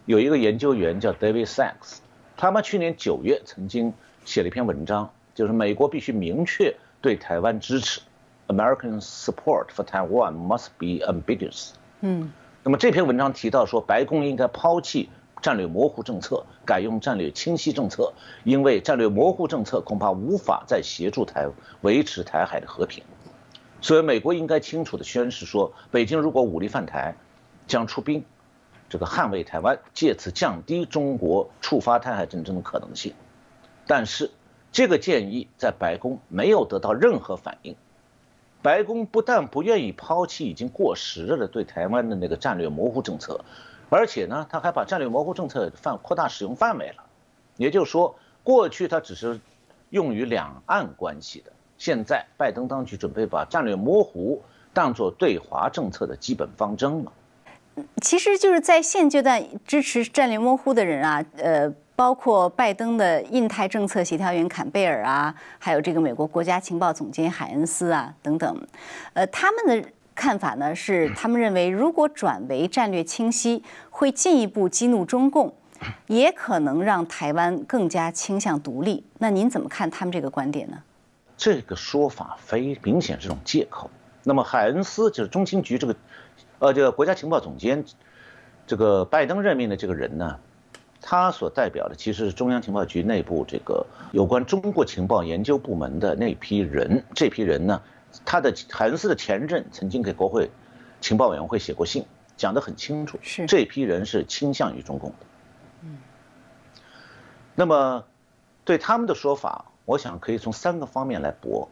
[0.07, 1.99] 有一个研究员叫 David Sachs，
[2.39, 3.93] 他们去年九月曾经
[4.25, 8.01] 写了一篇文章，就是美国必须明确对台湾支持
[8.49, 11.73] ，American support for Taiwan must be ambiguous。
[12.01, 12.33] 嗯，
[12.65, 15.11] 那么这篇文章提到说，白宫应该抛弃。
[15.43, 18.13] 战略模糊政策改用战略清晰政策，
[18.45, 21.49] 因为战略模糊政策恐怕无法再协助台
[21.81, 23.03] 维持台海的和平，
[23.81, 27.17] 所以美国应该清楚地宣示说，北京如果武力犯台，
[27.67, 28.25] 将出兵，
[28.89, 33.13] 这个捍卫台湾，借此降低中国触发台海战争的可能性。
[33.87, 34.31] 但是
[34.71, 37.75] 这个建议在白宫没有得到任何反应，
[38.63, 43.45] 白宫不但不愿意抛弃已经过时了的对台湾的那个战略模糊政策。
[43.95, 47.05] 而且呢，他还把战略模糊政策范扩大使用范围了，
[47.59, 49.39] 也就是说，过去它只是
[49.91, 57.13] 用于两岸关系的，现在拜登当局准备把战略模糊当作对华政策的基本方针了。
[58.01, 68.67] 其实就是在现阶段支持战略模糊的人啊，呃，包括拜登的印太政策协调员坎贝尔啊，还有这个美国国家情报总监海恩斯啊等等，
[69.13, 69.87] 呃，他们的。
[70.23, 75.53] 看法呢是，他们认为如果转为战略清晰，会进一步激怒中共，
[76.07, 79.05] 也可能让台湾更加倾向独立。
[79.19, 80.79] 那您怎么看他们这个观点呢？
[81.37, 83.91] 这个说法非明显是种借口。
[84.23, 85.97] 那么海恩斯就是中情局这个，
[86.61, 87.85] 呃，这个国家情报总监，
[88.65, 90.39] 这个拜登任命的这个人呢，
[91.01, 97.03] 他所代表的其实是中央情报局内部这个有关中国情报研究部门的那批人。
[97.13, 97.83] 这批人呢？
[98.25, 100.51] 他的海恩斯的前任曾经给国会
[101.01, 105.17] 情报委员会写过信，讲得很清楚，是这批人是倾向于中共的。
[105.83, 105.99] 嗯，
[107.55, 108.05] 那么
[108.65, 111.69] 对他们的说法，我想可以从三个方面来驳。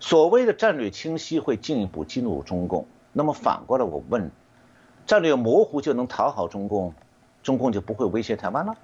[0.00, 4.30] 所谓的战略清晰会进一步激怒中共，那么反过来我问，
[5.06, 6.94] 战略模糊就能讨好中共，
[7.42, 8.76] 中共就不会威胁台湾了？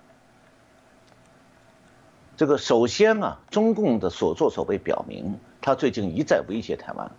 [2.37, 5.38] 这个首先啊，中共的所作所为表明。
[5.64, 7.11] 他最近一再威胁台湾，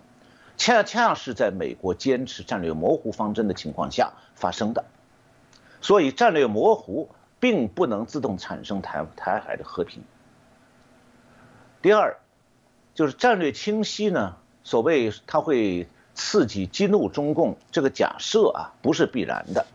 [0.56, 4.84] 恰恰是在美国坚持战略模糊方针的情况下发生的，
[5.80, 7.08] 所以战略模糊
[7.40, 10.04] 并不能自动产生台台海的和平。
[11.82, 12.18] 第二，
[12.94, 19.66] 就是战略清晰呢，所谓它会刺激激怒中共这个假设啊，不是必然的。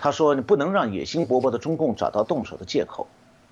[0.00, 3.06] 他说你不能让野心勃勃的中共找到动手的借口，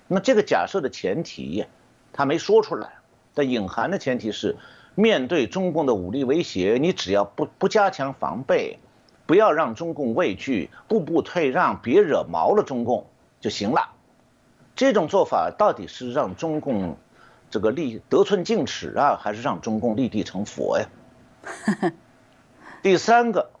[0.09, 1.65] 那这个假设的前提，
[2.11, 2.95] 他没说出来，
[3.35, 4.57] 但隐含的前提是，
[4.95, 8.79] 面对中共的武力威胁，你只要不不加强防备，
[9.27, 13.05] 不要让中共畏惧，步步退让，别惹毛了中共
[13.39, 13.91] 就行了。
[14.75, 16.97] 这种做法到底是让中共
[17.49, 20.87] 这个立得寸进尺啊，还是让中共立地成佛呀？
[22.81, 23.51] 第三个，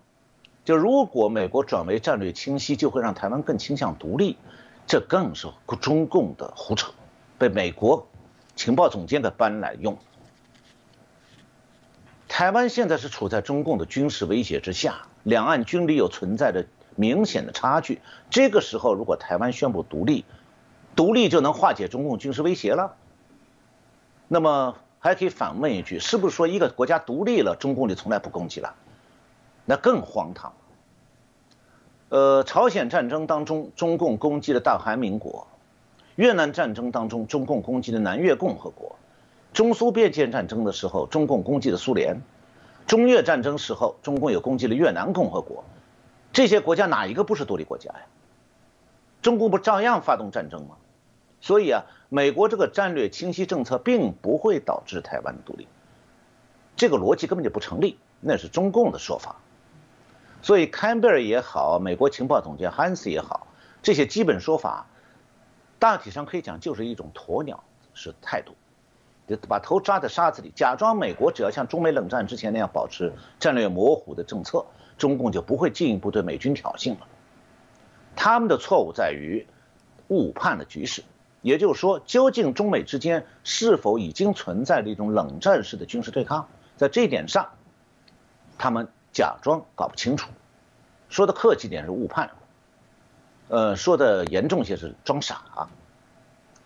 [0.63, 4.37] 就如果美国转为战略清晰，就会让台湾更倾向独立，
[4.87, 5.47] 这更是
[5.81, 6.93] 中共的胡扯，
[7.37, 8.07] 被美国
[8.55, 9.97] 情报总监的班来用。
[12.27, 16.65] 台湾现在是处在中共的军事威胁之下，两岸军力又存在着
[16.95, 18.01] 明显的差距。
[18.29, 20.25] 这个时候，如果台湾宣布独立，
[20.95, 22.95] 独立就能化解中共军事威胁了？
[24.27, 28.75] 那么还可以反问一句：是不是说一个国家独立了，中共就从来不攻击了？
[29.65, 30.53] 那更荒唐。
[32.09, 35.47] 呃，朝鲜战争当中，中共攻击了大韩民国；
[36.15, 38.95] 越南战争当中，中共攻击了南越共和国；
[39.53, 42.17] 中苏边界战争的时候，中共攻击了苏联；
[42.87, 45.63] 中越战争时候，中共又攻击了越南共和国。
[46.31, 48.01] 这些国家哪一个不是独立国家呀？
[49.21, 50.75] 中共不照样发动战争吗？
[51.41, 55.67] 所以啊，美国这个战略清晰政策并不会导致台湾独立，
[56.75, 59.35] 这个逻辑根本就不成立，那是中共的说法。
[60.41, 63.47] 所以坎贝尔也好，美国情报总监汉斯也好，
[63.81, 64.87] 这些基本说法，
[65.79, 68.53] 大体上可以讲就是一种鸵鸟式态度，
[69.27, 74.65] 就把头扎在沙子里，假装美国只要像中美冷战之前那样保持战略模糊的政策，
[74.97, 77.07] 中共就不会进一步对美军挑衅了。
[78.15, 79.45] 他们的错误在于
[80.07, 81.03] 误判了局势。
[81.41, 86.47] 也就是说，究竟中美之间是否已经存在着一种冷战式的军事对抗？
[86.75, 87.49] 在这一点上，
[88.57, 90.31] 他们假装搞不清楚，
[91.07, 92.31] 说的客气点是误判，
[93.47, 95.69] 呃，说的严重些是装傻。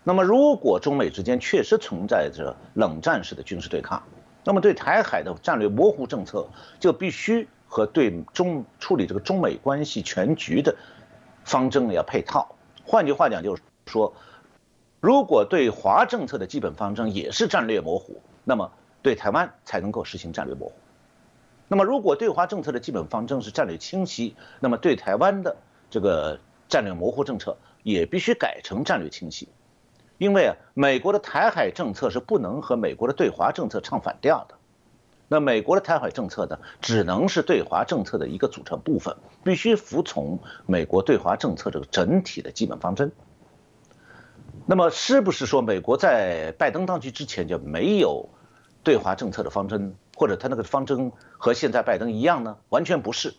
[0.02, 4.02] 那么，如果中美之间确实存在着冷战式的军事对抗，
[4.44, 10.74] 那么对台海的战略模糊政策就必须和对中处理这个中美关系全局的
[11.44, 12.54] 方针要配套。
[12.84, 14.14] 换句话讲，就是说。
[15.02, 20.74] 如果对华政策的基本方针也是战略模糊，那么对台湾才能够实行战略模糊。
[21.68, 25.56] 那么如果对华政策的基本方针是战略清晰，那么对台湾的
[25.88, 26.38] 这个
[26.70, 29.48] 战略模糊政策也必须改成战略清晰。
[30.16, 34.54] 因为啊，美国的台海政策是不能和美国的对华政策唱反调的。
[35.28, 43.12] 那美国的台海政策呢，只能是对华政策的一个组成部分，必须服从美国对华政策这个整体的基本方针。
[44.66, 48.28] 那么是不是说美国在拜登当局之前就没有
[48.82, 52.58] 对华政策的方针，或者他那个方针和现在拜登一样呢？
[52.68, 53.32] 完全不是。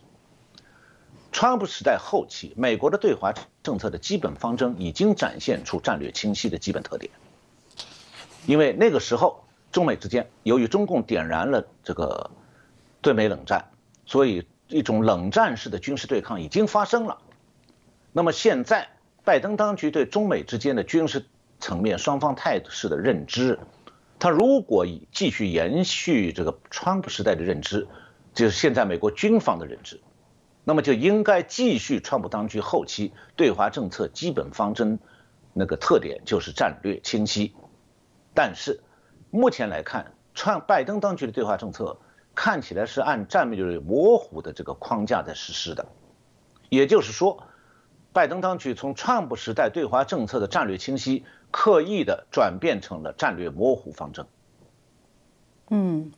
[1.32, 7.10] 川普时代后期，美国的对华政策的基本方针已经展现出战略清晰的基本特点。
[8.46, 12.30] 因为那个时候中美之间由于中共点燃了这个
[13.00, 13.70] 对美冷战，
[14.06, 17.18] 所以一种冷战式的军事对抗已经发生了。
[18.12, 18.88] 那么现在。
[19.24, 21.24] 拜登当局对中美之间的军事
[21.60, 23.60] 层面双方态势的认知，
[24.18, 27.86] 他如果继续延续这个川普时代的认知，
[28.34, 30.00] 就是现在美国军方的认知，
[30.64, 34.98] 那么就应该继续川普当局后期对华政策基本方针
[35.52, 37.54] 那个特点就是战略清晰。
[38.34, 38.80] 但是
[39.30, 41.98] 目前来看，川拜登当局的对华政策
[42.34, 45.86] 看起来是按战略模糊的这个框架在实施的，
[46.68, 47.44] 也就是说。
[48.14, 54.26] 拜登当局从川普时代对华政策的战略清晰，刻意的转变成了战略模糊方针。
[55.70, 56.12] 嗯，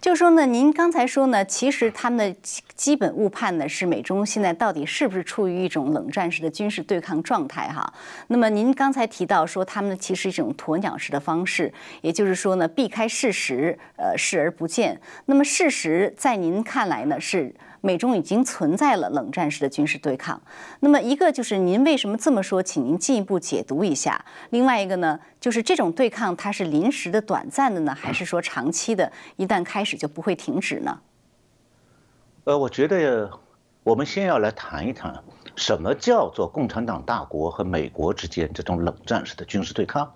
[0.00, 2.36] 就说呢，您刚才说呢，其实他们的
[2.74, 7.92] 基本误判呢是美中现在到底是不是处于一种冷战式的军事对抗状态哈？
[8.28, 11.72] 那么您刚才提到说他们其实一种鸵鸟式的方式，
[12.02, 15.00] 也就是说呢，避开事实，呃，视而不见。
[15.26, 17.54] 那么事实在您看来呢是？
[17.84, 20.40] 美中已经存在了冷战式的军事对抗，
[20.80, 24.24] 那么一个就是您为什么这么说，请您进一步解读一下。
[24.48, 30.98] 另外一个呢，就是这种对抗它是临时的、短暂的呢，还是说长期的，一旦开始就不会停止呢？
[32.44, 33.30] 呃，我觉得
[33.82, 35.22] 我们先要来谈一谈
[35.54, 40.10] 什么叫做共产党大国和美国之间这种冷战式的军事对抗。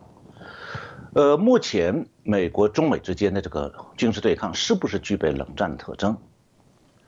[1.12, 6.16] 呃，目前美国中美之间的这个军事对抗是不是具备冷战的特征？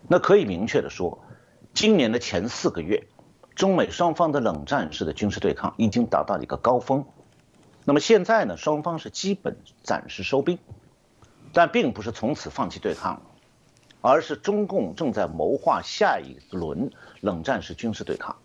[0.08, 1.22] 那可以明确的说，
[1.72, 3.06] 今年的前四个月，
[3.54, 7.04] 中美双方的冷战式的军事对抗已经达到了一个高峰。
[7.84, 10.58] 那么现在呢，双方是基本暂时收兵，
[11.52, 13.22] 但并不是从此放弃对抗，
[14.00, 18.36] 而是中共正在谋划下一轮冷战式军事对抗。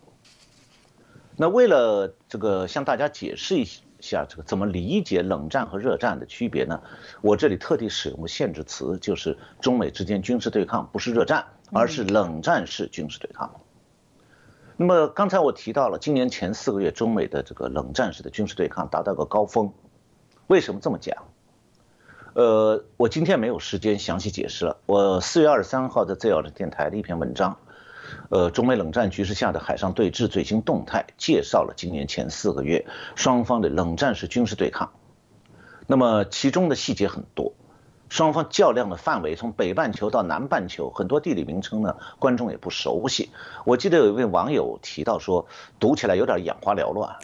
[1.36, 6.82] 那为了这个向大家解释一下下，这个怎么理解冷战和热战的区别呢？
[7.22, 13.52] 我这里特地使用了限制词，就是中美之间军事对抗不是热战，而是冷战式军事对抗。
[14.78, 19.74] 那么刚才我提到了，今年前四个月中美的这个冷战式的军事对抗达到个高峰，
[20.48, 21.16] 为什么这么讲？
[22.34, 24.78] 呃，我今天没有时间详细解释了。
[24.86, 27.58] 我四月二十三号在自由的电台的一篇文章，
[28.30, 34.92] 呃，中美冷战局势下的海上对峙最新动态，介绍了今年前四个月双方的冷战式军事对抗。
[35.88, 37.54] 那么其中的细节很多，
[38.10, 43.30] 双方较量的范围从北半球到南半球，很多地理名称呢，观众也不熟悉。
[43.66, 45.48] 我记得有一位网友提到说，
[45.80, 47.18] 读起来有点眼花缭乱。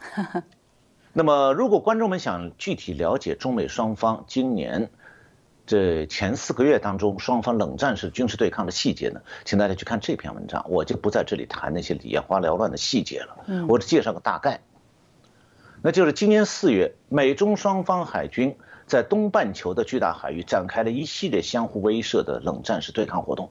[1.13, 4.89] 那么如果观众们想具体了解中美双方今年，
[5.71, 13.37] 这前四个月当中，双方冷战式军事对抗的细节呢，请大家去看这篇文章，我就不在这里谈那些眼花缭乱的细节了。
[13.47, 14.59] 嗯，我只介绍个大概。
[15.81, 23.49] 那就是今年四月，美中双方海军在东半球的巨大海域展开了一系列相互威慑的冷战式对抗活动，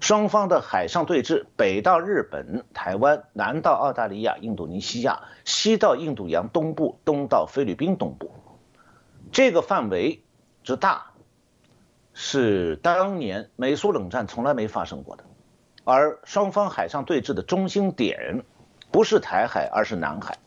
[0.00, 8.30] 双方的海上对峙，北到日本、台湾，南到澳大利亚、印度尼西亚，西到印度洋东部，东到菲律宾东部，
[9.30, 10.22] 这个范围
[10.62, 11.10] 之大。
[12.16, 15.24] 是当年美苏冷战从来没发生过的，
[15.82, 18.44] 而双方海上对峙的中心点
[18.92, 20.38] 不是台海，而是南海。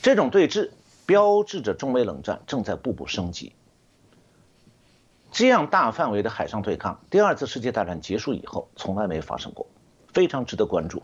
[0.00, 0.70] 这种对峙
[1.04, 3.52] 标志着中美冷战正在步步升级。
[5.32, 9.66] 这样大范围的海上对抗，第二次世界大战结束以后从来没发生过，
[10.12, 11.02] 非常值得关注。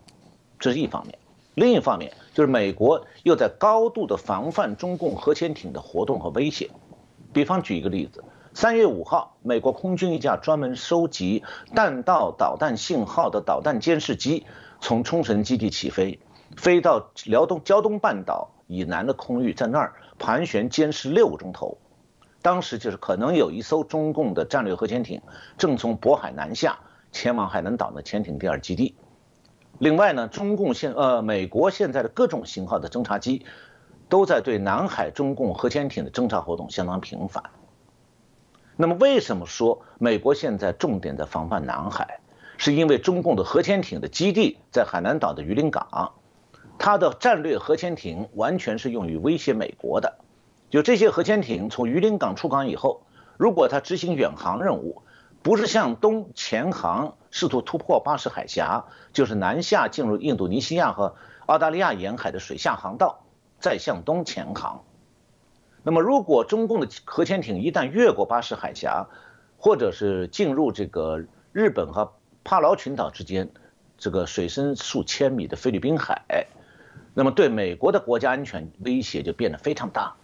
[0.60, 1.18] 这是一方面，
[1.56, 6.70] 另一方面就是美国又在高度的防范中共核潜艇的活动和威胁。
[7.32, 8.22] 比方举一个例子。
[8.60, 11.44] 三月五号，美国空军一架专门收集
[11.74, 14.44] 弹道导弹信号的导弹监视机
[14.82, 16.20] 从冲绳基地起飞，
[16.58, 21.78] 飞到辽东胶东半岛以南的空域，在那儿盘旋监视六个钟头。
[22.42, 25.22] 当时就是可能有一艘中共的战略核潜艇
[25.56, 26.80] 正从渤海南下，
[27.12, 28.94] 前往海南岛的潜艇第二基地。
[29.78, 33.46] 另外呢，中共现呃美国现在的各种型号的侦察机
[34.10, 37.42] 都在对南海中共核潜艇的侦察活动相当频繁。
[38.80, 42.20] 那么，为什么说美国现在重点在防范南海？
[42.56, 46.12] 是因为中共的核潜艇的基地在海南岛的榆林港，
[46.78, 50.16] 它的战略核潜艇完全是用于威胁美国的。
[50.70, 53.02] 就这些核潜艇从榆林港出港以后，
[53.36, 55.02] 如果它执行远航任务，
[55.42, 63.24] 不是向东潜航，试图突破巴士海峡，就是南下进入印度尼西亚和澳大利亚沿海的水下航道，
[63.58, 64.84] 再向东潜航。
[65.82, 69.08] 那么，如果中共的核潜艇一旦越过巴士海峡，
[69.58, 72.12] 或者是进入这个日本和
[72.44, 73.50] 帕劳群岛之间
[73.96, 76.46] 这个水深数千米的菲律宾海，
[77.14, 80.14] 那么对美国的国家安全威胁就变得非常大。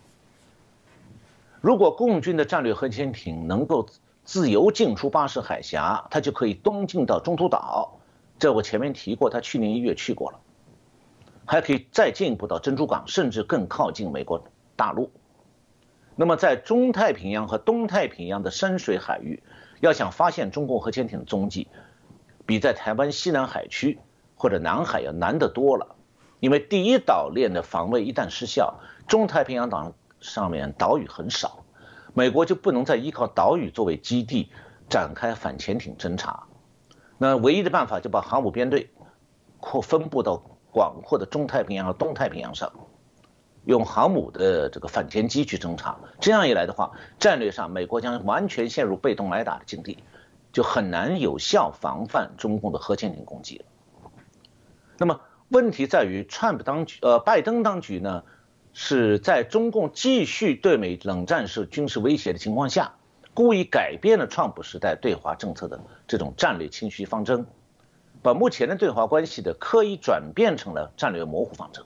[1.63, 3.89] 如果共军的战略核潜艇能够
[4.25, 7.99] 自由进出巴士海峡，它就可以东进到中途岛，
[8.39, 10.39] 这我前面提过，他去年一月去过了，
[11.47, 14.45] 还可以再进一步到珍珠港，甚至更靠近美国
[14.77, 15.11] 大陆。
[16.19, 19.43] 那么，在中太平洋和东太平洋的深水海域，
[19.81, 21.69] 要想发现中共核潜艇的踪迹，
[22.47, 23.99] 比在台湾西南海区
[24.35, 25.95] 或者南海要难得多了。
[26.41, 31.65] 因为第一岛链的防卫一旦失效，中太平洋岛上面岛屿很少，
[32.15, 34.51] 美国就不能再依靠岛屿作为基地
[34.89, 36.45] 展开反潜艇侦察。
[37.19, 38.91] 那唯一的办法就把航母编队
[39.61, 42.73] 扩分布到广阔的中太平洋和东太平洋上。
[43.67, 49.99] 用航母的这个反潜机去侦察，这样一来的话，战略上美国将完全陷入被动挨打的境地，
[50.53, 53.65] 就很难有效防范中共的核潜艇攻击了。
[54.99, 58.23] 那么问题在于，川普当局呃拜登当局呢，
[58.73, 62.95] 是在中共继续对美冷战式军事威胁的情况下，
[63.35, 67.45] 故意改变了川普时代对华政策的这种战略清晰方针，
[68.23, 71.85] 把目前的对华关系的刻意转变成了战略模糊方针。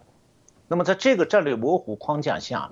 [0.73, 2.71] 那么，在这个战略模糊框架下，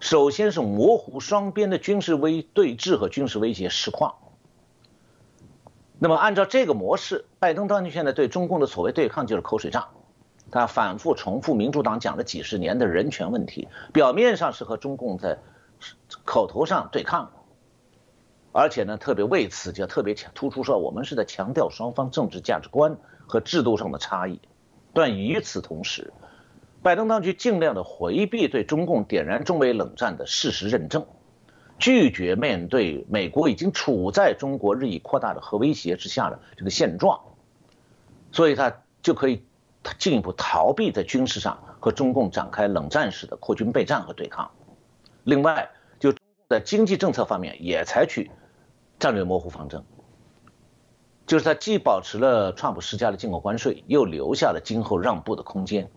[0.00, 4.14] 首先是模糊双边的军事威对峙和军事威胁实况。
[5.98, 9.88] 那么，按照这个模式，拜登当局现在对中共的所谓对抗就是口水仗，
[10.50, 15.36] 他反复重复民主党讲了几十年的人权问题，表面上是和中共在
[16.24, 17.30] 口头上对抗，
[18.52, 24.40] 而且呢，特别为此就特别强突出说，我们是在强调双方政治价值观和制度上的差异，
[24.94, 26.10] 但与此同时。
[26.82, 31.06] 拜登当局尽量的回避对中共点燃中美冷战的事实认证，
[31.78, 37.20] 拒绝面对美国已经处在中国日益扩大的核威胁之下的这个现状，
[38.30, 39.42] 所以他就可以
[39.98, 44.50] 进一步逃避在军事上和中共展开冷战式的扩军备战和对抗。
[45.24, 46.14] 另外，就
[46.48, 48.30] 在经济政策方面也采取
[49.00, 49.84] 战略模糊方针，
[51.26, 55.90] 就是他既保持了川普施加的进口关税，又留下了今后让步的空间。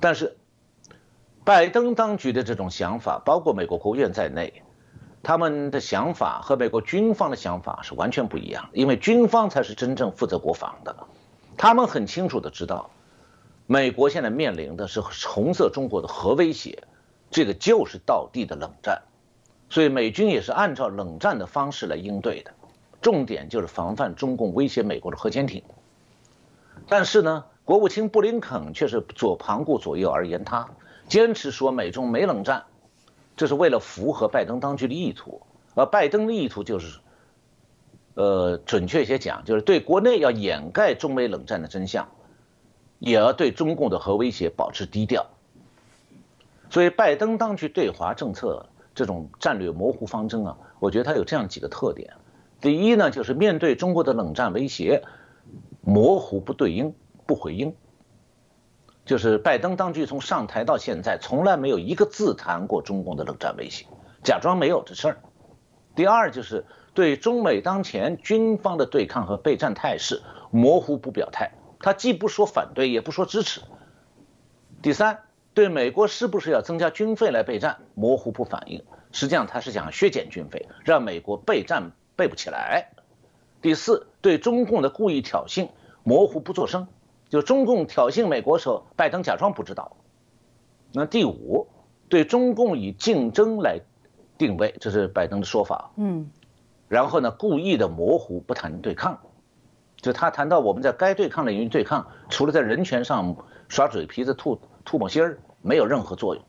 [0.00, 0.36] 但是，
[1.44, 4.62] 拜登当局的这种想法，包括美国国务院在内，
[5.22, 8.68] 他们的想法和美国军方的想法是完全不一样。
[8.72, 10.94] 因为军方才是真正负责国防的，
[11.56, 12.90] 他们很清楚的知道，
[13.66, 16.82] 美国现在面临的是红色中国的核威胁，
[17.30, 19.02] 这个就是倒地的冷战，
[19.70, 22.52] 所以美军也是按照冷战的方式来应对的，
[23.00, 25.62] 重点就是防范中共威胁美国的核潜艇。
[26.88, 27.44] 但是呢？
[27.66, 30.68] 国务卿布林肯却是左旁顾左右而言他，
[31.08, 32.62] 坚持说美中没冷战，
[33.36, 35.42] 这是为了符合拜登当局的意图。
[35.74, 37.00] 而拜登的意图就是，
[38.14, 42.08] 呃，准确一些讲，就是对国内要掩盖中美冷战的真相，
[43.00, 45.26] 也要对中共的核威胁保持低调。
[46.70, 48.64] 所以，拜登当局对华政策
[48.94, 52.14] 这种战略模糊方针啊，我觉得它有这样几个特点：
[52.60, 55.02] 第一呢，就是面对中国的冷战威胁，
[55.80, 56.94] 模糊不对应。
[57.26, 57.74] 不回应，
[59.04, 63.86] 就是拜登当局从上台到现在，从来没有一个字谈过中共的冷战威胁，
[64.22, 65.18] 假装没有这事儿。
[65.94, 66.64] 第二，就是
[66.94, 73.62] 对中美当前军方的对抗和备战态势模糊不表态，他既不说反对，也不说支持。
[74.82, 75.20] 第三，
[75.54, 82.90] 对美国是不是要增加军费来备战模糊不反应，实际上他是想削减军费，让美国备战备不起来。
[83.62, 85.70] 第四，对中共的故意挑衅
[86.02, 86.88] 模糊不作声。
[87.36, 89.98] 就中共挑衅美国时候，拜登假装不知道。
[90.94, 91.66] 那第五，
[92.08, 93.78] 对中共以竞争来
[94.38, 95.90] 定位，这是拜登的说法。
[95.96, 96.30] 嗯，
[96.88, 99.20] 然后呢，故意的模糊不谈对抗，
[99.96, 103.36] 就他谈到我们在该对抗领域对抗，除了在人权上
[103.68, 106.42] 耍嘴皮子、吐吐沫星儿，没有任何作用。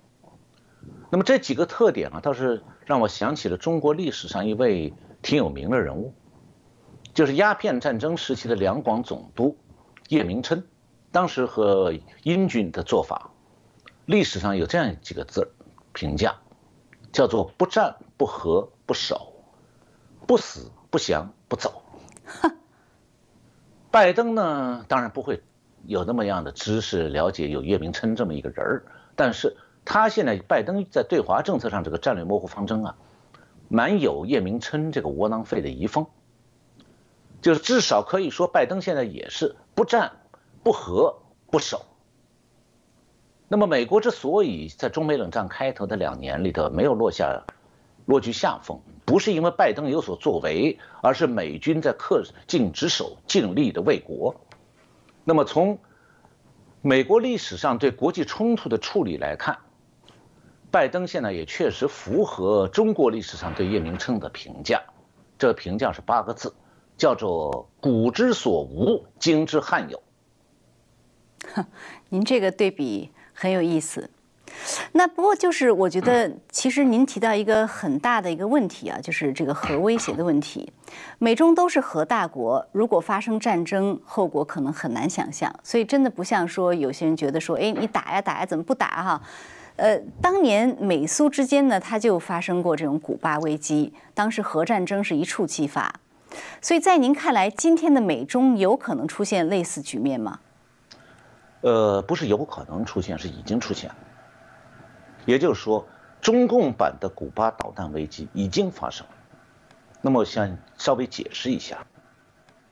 [1.10, 6.14] 那么这几个特点啊，倒是让我想起了中国历史上一位挺有名的人物，
[7.14, 9.58] 就是鸦片战争时期的两广总督。
[10.10, 10.64] 叶明琛
[11.18, 13.32] 当时和英军的做法，
[14.06, 15.52] 历史上有这样几个字
[15.92, 16.36] 评价，
[17.12, 19.34] 叫做不战不和不守，
[20.28, 21.82] 不死不降不走。
[23.90, 25.42] 拜登呢，当然不会
[25.88, 28.84] 有那么样的知识了解有叶明琛这么一个人儿，
[29.16, 32.96] 但是他现在拜登在对华政策上这个战略模糊方针啊，
[33.70, 36.06] 蛮有叶明琛这个窝囊废的遗风。
[37.42, 40.18] 就是至少可以说，拜登现在也是不战、
[40.68, 41.16] 不和、
[41.50, 41.86] 不守。
[43.48, 47.46] 那么，美国之所以在中美冷战开头的两年里头没有落下
[48.06, 54.36] 落居下风，不是因为拜登有所作为，而是美军在恪尽职守、尽力的为国。
[55.24, 55.80] 那么，从
[56.82, 59.60] 美国历史上对国际冲突的处理来看，
[60.70, 64.84] 拜登现在也确实符合中国历史上对叶明琛的评价。
[65.40, 66.54] 这评价是八个字。
[66.98, 70.02] 叫做古之所无，今之罕有。
[72.10, 74.10] 您这个对比很有意思。
[74.94, 80.72] 那不过就是我觉得， 其实您提到一个很大的一个问题啊，就是这个核威胁的问题。
[81.20, 85.54] 美中都是核大国，如果发生战争，后果可能很难想象。
[85.62, 89.22] 所以真的不像说有些人觉得说，哎，你打呀打呀，怎么不打哈？
[89.76, 95.94] 呃，当年美苏之间呢，它就发生过这种古巴危机，当时核战争是一触即发。
[96.62, 100.40] 所以在您看来，今天的美中有可能出现类似局面吗？
[101.62, 103.96] 呃，不是有可能出现，是已经出现了。
[105.26, 105.88] 也就是说，
[106.22, 109.14] 中共版的古巴导弹危机已经发生了。
[110.02, 111.88] 那么，我想稍微解释一下，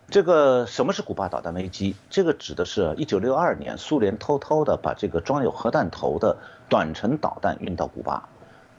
[0.10, 1.96] 这个什么是古巴导弹危机？
[2.10, 6.38] 这个指的是1962年苏联偷偷的把这个装有核弹头的
[6.70, 8.30] 短程导弹运到古巴，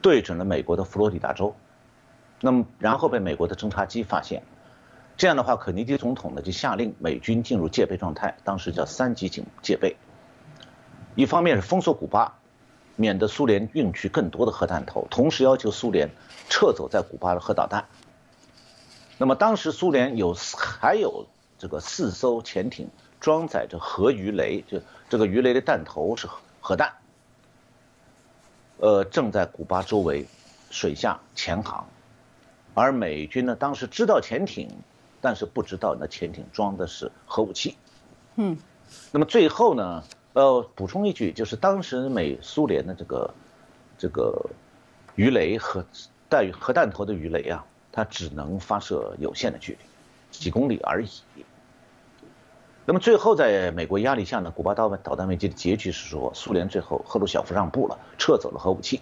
[0.01, 1.53] 对准了美国的佛罗里达州，
[2.39, 4.43] 那么然后被美国的侦察机发现。
[5.17, 9.97] 这样的话，肯尼迪总统呢就下令美军进入戒备状态，当时叫三级警戒备。
[11.15, 12.37] 一方面是封锁古巴，
[12.95, 16.11] 免得苏联运去更多的核弹头，同时要求苏联
[16.49, 17.85] 撤走在古巴的核导弹。
[19.17, 21.25] 那么当时苏联有还有
[21.57, 22.87] 这个四艘潜艇
[23.19, 26.27] 装载着核鱼雷，就这个鱼雷的弹头是
[26.61, 26.93] 核弹，
[28.77, 30.27] 呃，正在古巴周围
[30.69, 31.87] 水下潜航，
[32.75, 34.69] 而美军呢当时知道潜艇。
[35.27, 37.75] 但是不知道那潜艇装的是核武器，
[38.37, 38.57] 嗯，
[39.11, 40.01] 那么最后呢，
[40.31, 43.33] 呃，补充一句，就是当时美苏联的这个
[43.97, 44.49] 这个
[45.15, 45.85] 鱼雷和
[46.29, 49.79] 带核弹头的鱼雷啊，它只能发射有限的距离，
[50.31, 51.09] 几公里而已。
[52.85, 59.01] 那么最后在美国压力下呢，古巴导弹导弹危机的结局是说，苏联最后赫鲁晓夫让步了，撤走了核武器。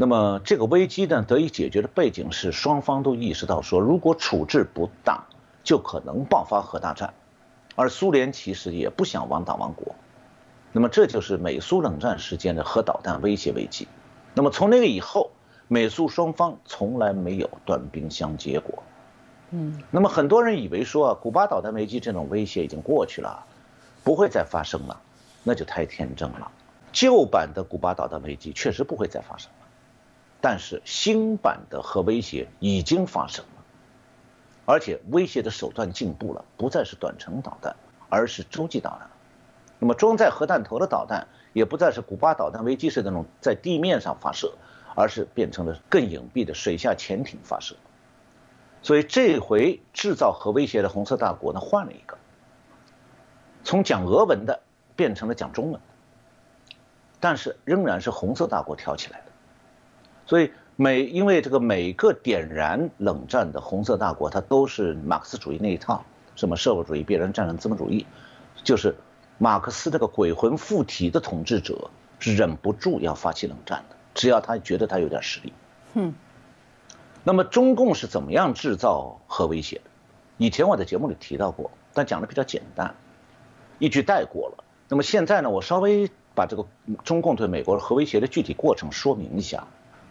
[0.00, 5.24] 那么这个危机呢得以解决的背景是，双方都意识到说，如果处置不当，
[5.64, 7.12] 就可能爆发核大战，
[7.74, 9.96] 而苏联其实也不想亡党亡国。
[10.70, 13.88] 那么这就是美苏冷战时间的核导弹威胁危机。
[14.34, 15.32] 那么从那个以后，
[15.66, 18.84] 美苏双方从来没有断兵相接过。
[19.50, 23.44] 嗯，那么很多人以为说啊，古巴导弹危机这种威胁已经过去了，
[24.04, 25.00] 不会再发生了，
[25.42, 26.52] 那就太天真了。
[26.92, 29.67] 旧版的古巴导弹危机确实不会再发生了，
[30.40, 33.64] 但是新版的核威胁已经发生了，
[34.66, 37.74] 而且威胁的手段进步了，不再是短程导弹，
[38.08, 39.10] 而是洲际导弹。
[39.80, 44.54] 那么装载核弹头的导弹也不再是古巴导弹危机时那种在地面上发射，
[44.94, 47.74] 而是变成了更隐蔽的水下潜艇发射。
[48.80, 52.16] 所以这回制造核威胁的红色大国呢换了一个，
[53.64, 54.60] 从讲俄文的
[54.94, 55.80] 变成了讲中文，
[57.18, 59.22] 但是仍然是红色大国挑起来。
[60.28, 66.04] 所以每因为这个每个点燃冷战的红色大国，它都是马克思主义那一套，
[66.36, 68.06] 什么社会主义必然战胜资本主义，
[68.62, 68.94] 就是
[69.38, 75.52] 马克思这个鬼魂附体的统治者是忍不住要发起冷战的，只要他觉得他有点实力。
[75.94, 76.14] 嗯。
[77.24, 79.82] 那么中共是怎么样制造核威胁的？
[80.36, 82.94] 以前我在节目里提到过，但讲的比较简单，
[83.78, 84.64] 一句带过了。
[84.88, 86.66] 那么现在呢，我稍微把这个
[87.02, 89.66] 中共对美国核威胁的具体过程说明一下。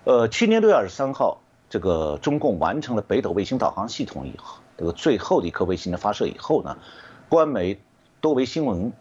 [0.08, 6.78] 呃，去年六月二十三号，这个中共完成了北斗卫星导航系统以后，这个最后的一颗卫星的发射以后呢，
[7.28, 7.78] 官媒
[8.22, 8.93] 多维新闻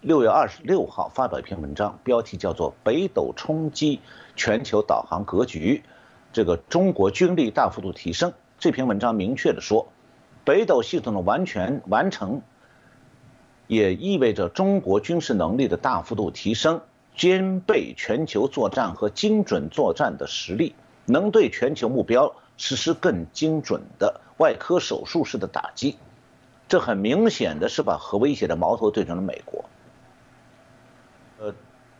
[0.00, 4.00] 六月二十六号发表一篇文章，标题叫做《北斗冲击
[4.36, 5.82] 全球导航格局》。
[6.32, 9.88] 这个中国军力大幅度提升，这篇文章明确的说，
[10.46, 12.40] 北斗系统的完全完成，
[13.66, 16.80] 也意味着中国军事能力的大幅度提升，
[17.14, 20.74] 兼备全球作战和精准作战的实力，
[21.06, 25.96] 能对全球目标实施更精准的外科手术式的打击。
[26.68, 29.64] 这很明显的是把核威胁的矛头对准了美国。
[31.38, 31.54] 呃。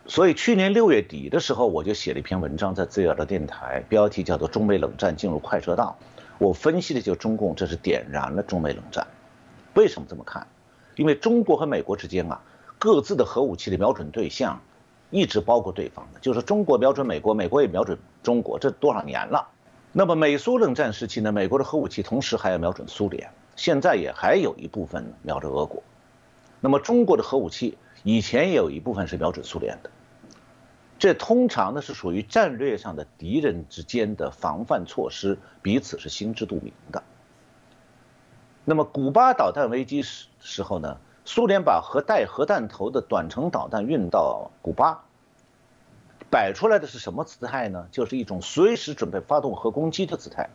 [0.07, 5.97] 所以去年六月底的时候，我就写了一篇文章在自由的电台，标题叫做《中美冷战进入快车道》。
[6.37, 9.07] 我分析的就是中共这是点燃了中美冷战。
[9.73, 10.47] 为什么这么看？
[10.97, 12.43] 因为中国和美国之间啊，
[12.79, 14.61] 各自的核武器的瞄准对象
[15.15, 19.49] 一直包括对方的，就是中国瞄准美国，美国也瞄准中国，这多少年了。
[19.93, 25.83] 那么美苏冷战时期呢，美国的核武器同时还要瞄准苏联，现在也还有一部分瞄着俄国。
[26.61, 27.79] 那么中国的核武器。
[28.07, 29.89] 以前也有一部分是瞄准苏联的，
[30.99, 37.03] 这通常呢是属于战略上的敌人之间的防范措施，彼此是心知肚明的。
[38.67, 45.04] 那么古巴导弹危机时时候呢，苏联把核带核弹头的短程导弹运到古巴，
[46.35, 47.87] 摆出来的是什么姿态呢？
[47.93, 50.51] 就是一种随时准备发动核攻击的姿态。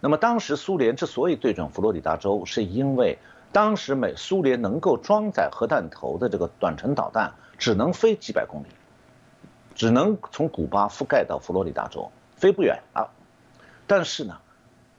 [0.00, 3.18] 那么当时苏联之所以对准佛罗里达州，是因为。
[3.52, 8.66] 当时美苏联能够装载核弹头的这个短程导弹只能飞几百公里，
[9.74, 13.12] 只能从古巴覆盖到佛罗里达州，飞不远了。
[13.86, 14.40] 但是呢，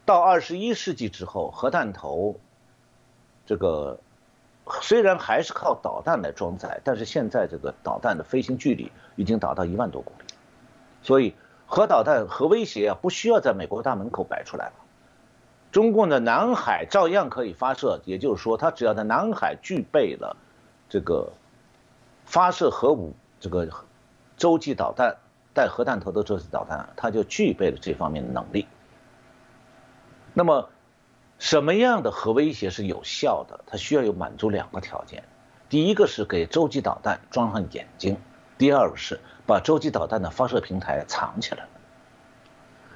[0.05, 2.39] 到二十一世纪之后，核弹头
[3.45, 3.99] 这个
[4.81, 10.33] 虽然还是靠导弹来装载，但是现在这个导弹的飞行距离已经达到一万多公里，
[11.01, 11.33] 所以
[11.65, 14.73] 核导弹核威胁啊不需要在美国大门口摆出来了。
[15.71, 20.37] 中共的南海照样可以发射，也就是说，它只要在南海具备了
[20.89, 21.33] 这个
[22.25, 23.69] 发射核武、这个
[24.37, 25.17] 洲际导弹、
[25.53, 28.65] 带核弹头的洲际导弹，它就具备了这方面的能力。
[30.33, 30.69] 那么，
[31.39, 33.59] 什么样的核威胁是有效的？
[33.67, 35.23] 它需要有满足两个条件：
[35.69, 38.15] 第一个是给洲际导弹装上眼睛；
[38.57, 41.67] 第二个是把洲际导弹的发射平台藏起来。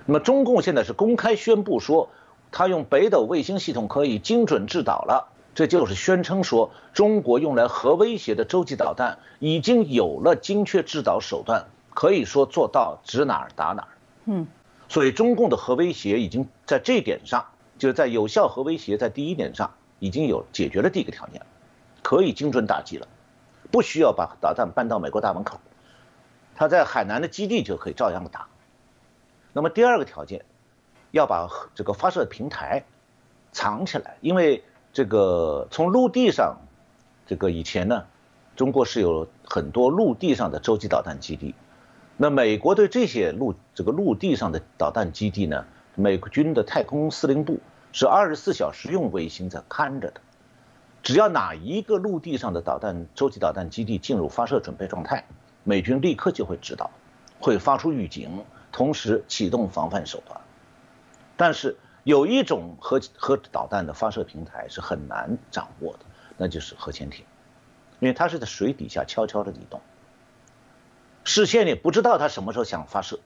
[0.06, 2.10] 那么，中共现在是公开宣布说。
[2.54, 13.88] 他用北斗卫星系统可以精准制导了，这就是宣称说中国用来核威胁的洲际导弹已经有了精确制导手段，可以说做到指哪儿打哪儿。
[14.26, 14.48] 嗯，
[14.90, 17.46] 所以中共的核威胁已经在这点上，
[17.82, 21.42] 就是在有效核威胁在第一点上已经有解决了第一个条件，
[22.04, 23.08] 可以精准打击了，
[23.72, 25.60] 不需要把导弹搬到美国大门口，
[26.54, 28.48] 他在海南的基地就可以照样打。
[29.54, 30.46] 那么第二个条件。
[31.14, 32.86] 要把这个发射平台
[33.52, 34.64] 藏起来，因为
[34.94, 36.56] 这个从陆地上，
[37.28, 38.06] 这个以前呢，
[38.56, 41.54] 中国是有很多陆地上的洲际导弹基地，
[42.16, 45.66] 那美国对这些陆这个陆地上的导弹基地呢，
[45.96, 47.60] 美军的太空司令部
[47.92, 50.22] 是二十四小时用卫星在看着的，
[51.04, 55.26] 只要哪一个陆地上的导弹洲际导弹基地进入发射准备状态，
[55.64, 56.90] 美军立刻就会知道，
[57.40, 60.40] 会发出预警，同时启动防范手段。
[61.36, 66.00] 但是有一种核核导弹的发射平台是很难掌握的，
[66.38, 67.26] 那就是核潜艇，
[68.00, 69.82] 因为它是在水底下悄悄的移动，
[71.26, 73.20] 视线里不知道它什么时候想发射，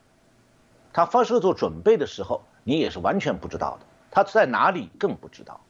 [0.92, 5.60] 它发射做准备的时候，你也是完全不知道的，它在哪里更不知道。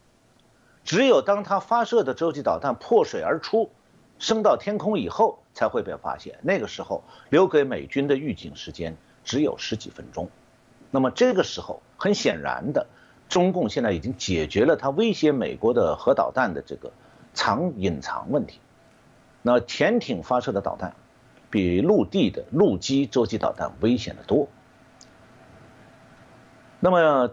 [0.82, 3.70] 只有当它发射的洲际导弹破水而出，
[4.18, 6.38] 升到天空以后，才会被发现。
[6.40, 10.30] 那个时候留给美军的预警时间只有十几分钟。
[10.90, 12.86] 那么这个时候，很显然的，
[13.28, 16.92] 中共现在已经解决了它威胁美国的核导弹的这个
[17.34, 18.58] 藏隐藏问题。
[19.42, 20.96] 那潜艇发射的导弹，
[21.50, 24.48] 比陆地的陆基洲际导弹危险的多。
[26.80, 27.30] 那么。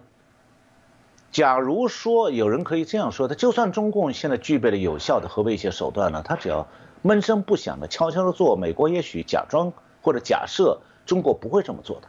[1.31, 6.67] 假如说有人可以这样说，他就算中共现在具备了有效的核威胁手段呢，他只要
[7.01, 9.73] 闷声不响的悄悄的做，美国也许假装
[10.03, 12.07] 或者假设中国不会这么做的。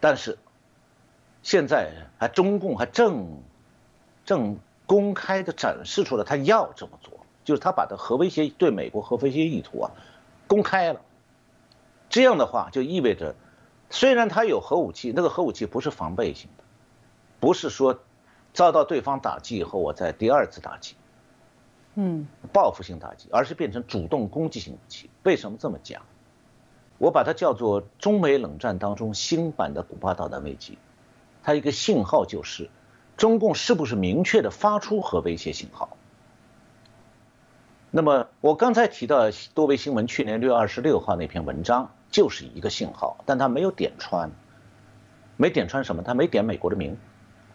[0.00, 0.36] 但是
[1.44, 3.40] 现在还中共还正
[4.24, 7.12] 正公开的展示出了他要这么做，
[7.44, 9.92] 就是他把他核威胁对美国核威胁意图啊
[10.48, 11.00] 公开了。
[12.08, 13.36] 这样的话就意味着，
[13.90, 16.64] 虽然他有核武器，那个核武器不是防备性的。
[17.40, 18.00] 不是说
[18.52, 20.96] 遭到对方打击以后，我再第二次打击，
[21.94, 25.08] 嗯，报复性打击，而是变成主动攻击性武器。
[25.22, 26.02] 为什么这么讲？
[26.98, 30.78] 我把它叫做中美冷战当中新版的古巴导弹危机。
[31.44, 32.68] 它一个信号就是，
[33.16, 35.96] 中共是不是明确的发出核威胁信号？
[37.90, 44.30] 那么我刚才提到多维新闻去年六月二十六号那篇文章就是一个信号，但他没有点穿，
[45.36, 46.02] 没点穿什么？
[46.02, 46.96] 他没点美国的名。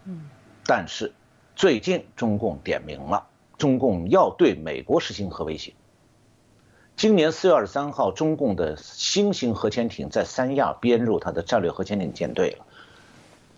[0.06, 0.30] 嗯，
[0.66, 1.14] 但是
[1.56, 3.28] 最近中共点名了，
[3.58, 5.74] 中共要对美国实行核威胁。
[6.95, 12.66] 今年四月二十三号，中共的新型核潜艇在三亚编入它的战略核潜艇舰队了，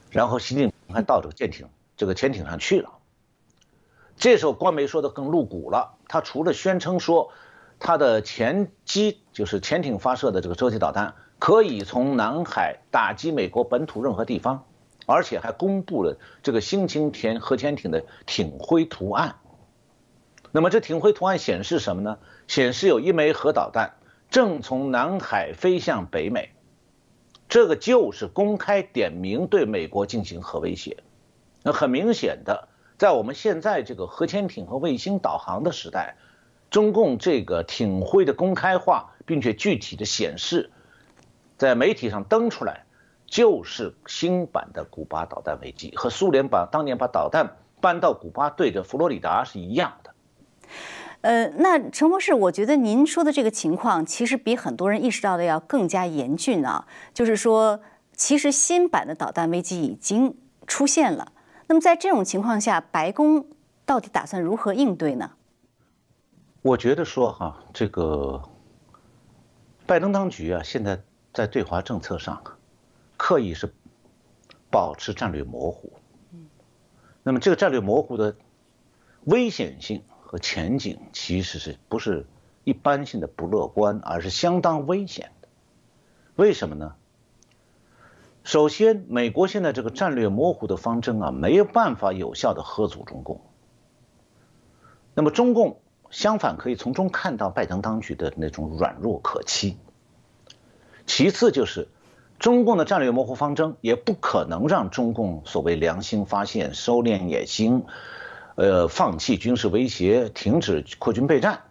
[0.09, 1.67] 然后习近平还到这个舰艇
[1.97, 2.91] 这个潜艇上去了。
[4.15, 7.33] 这时候官媒说的更露骨了，他除了宣称说
[7.79, 14.65] 它的前机就是潜艇发射的这个洲际导弹可以从南海打击美国本土任何地方。
[15.07, 19.35] 而且还公布了这个新型潜核潜艇的艇徽图案。
[20.51, 22.17] 那么这艇徽图案显示什么呢？
[22.47, 23.97] 显示有一枚核导弹
[24.31, 26.55] 正从南海飞向北美，
[27.47, 31.03] 这个就是公开点名对美国进行核威胁。
[31.61, 32.67] 那很明显的，
[32.97, 36.17] 在我们现在这个核潜艇和卫星导航的时代，
[36.75, 40.71] 中共这个挺会的公开化，并且具体的显示，
[41.57, 42.83] 在媒体上登出来。
[43.25, 50.13] 就是新版的古巴导弹危机，和苏联把当年把导弹搬到古巴对着佛罗里达是一样的。
[51.21, 56.85] 呃，那陈博士，我觉得您说的这个情况，其实比很多人意识到的要更加严峻啊。
[57.13, 57.79] 就是说，
[58.13, 60.35] 其实新版的导弹危机已经
[60.67, 61.31] 出现了。
[61.67, 63.47] 那么在这种情况下，白宫
[63.85, 65.31] 到底打算如何应对呢？
[66.65, 68.41] 我觉得说哈，这个
[69.85, 72.41] 拜登当局啊，现在在对华政策上。
[73.17, 73.71] 刻意是
[74.71, 75.93] 保持战略模糊，
[77.21, 78.35] 那么这个战略模糊的
[79.25, 82.25] 危险性和前景其实是不是
[82.63, 85.47] 一般性的不乐观，而是相当危险的。
[86.35, 86.95] 为什么呢？
[88.43, 93.39] 首先，美国现在这个战略模糊的方针啊，没有办法有效的喝阻中共。
[95.13, 95.79] 那么中共
[96.15, 99.77] 相反可以从中看到拜登当局的那种软弱可欺。
[101.05, 101.89] 其次就是。
[102.37, 107.85] 中共的战略模糊方针也不可能让中共所谓良心发现、收敛野心、
[108.55, 111.61] 呃放弃军事威胁、停止扩军备战、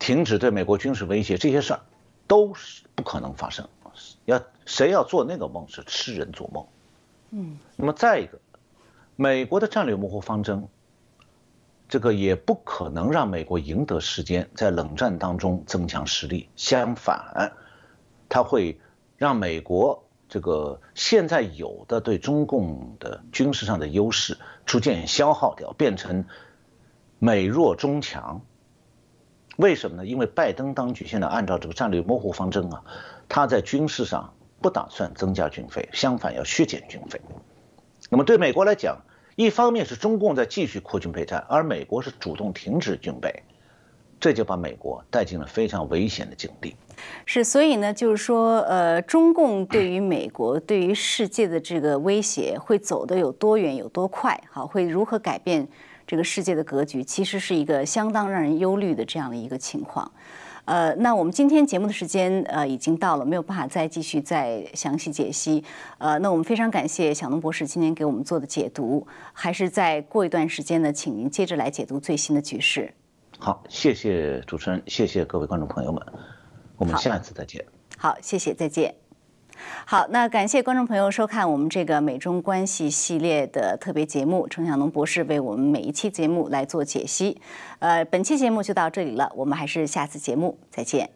[0.00, 1.80] 停止对美国军事威胁这些事儿，
[2.26, 3.68] 都是不可能发生。
[4.24, 6.66] 要谁要做那个梦是痴人做梦。
[7.30, 7.58] 嗯。
[7.76, 8.40] 那么再一个，
[9.14, 10.66] 美国的战略模糊方针，
[11.88, 16.48] 这个也不可能让美国赢得时间，在冷战当中增强实力。
[16.56, 17.52] 相反。
[18.28, 18.80] 它会
[19.16, 26.24] 让美国这个现在有的对中共的军事上的优势逐渐消耗掉，变成
[27.18, 28.40] 美弱中强。
[29.56, 30.06] 为什么呢？
[30.06, 32.82] 因为拜登当局现在按照这个战略模糊方针啊，
[33.28, 37.20] 他在军事上不打算增加军费，相反要削减军费。
[38.10, 39.02] 那么对美国来讲，
[39.36, 43.42] 一方面是中共在继续扩军备战，而美国是主动停止军备。
[44.20, 46.74] 这就把美国带进了非常危险的境地。
[47.26, 54.40] 是，所以呢，就是说，呃，中共对于美国、对于世界的这个威胁会走得有多远、有多快？
[54.50, 55.68] 好，会如何改变
[56.06, 60.10] 这个世界的格局，其实是一个相当让人忧虑的这样的一个情况。
[60.64, 65.62] 呃，那我们今天节目的时间呃已经到了，没有办法再继续再详细解析。
[65.98, 72.92] 呃，那我们非常感谢小农博士今天给我们做的解读，还是再过一段时间呢，请您接着来解读最新的局势。
[73.38, 76.02] 好，谢谢主持人，谢谢各位观众朋友们，
[76.76, 77.62] 我们下次再见。
[77.98, 79.03] 好，谢谢，再见。
[79.86, 87.40] 好，那感谢观众朋友收看我们这个美中关系系列的特别节目，程晓农博士为我们每一期节目来做解析。
[87.78, 91.08] 呃，本期节目就到这里了，我们还是下次节目再见。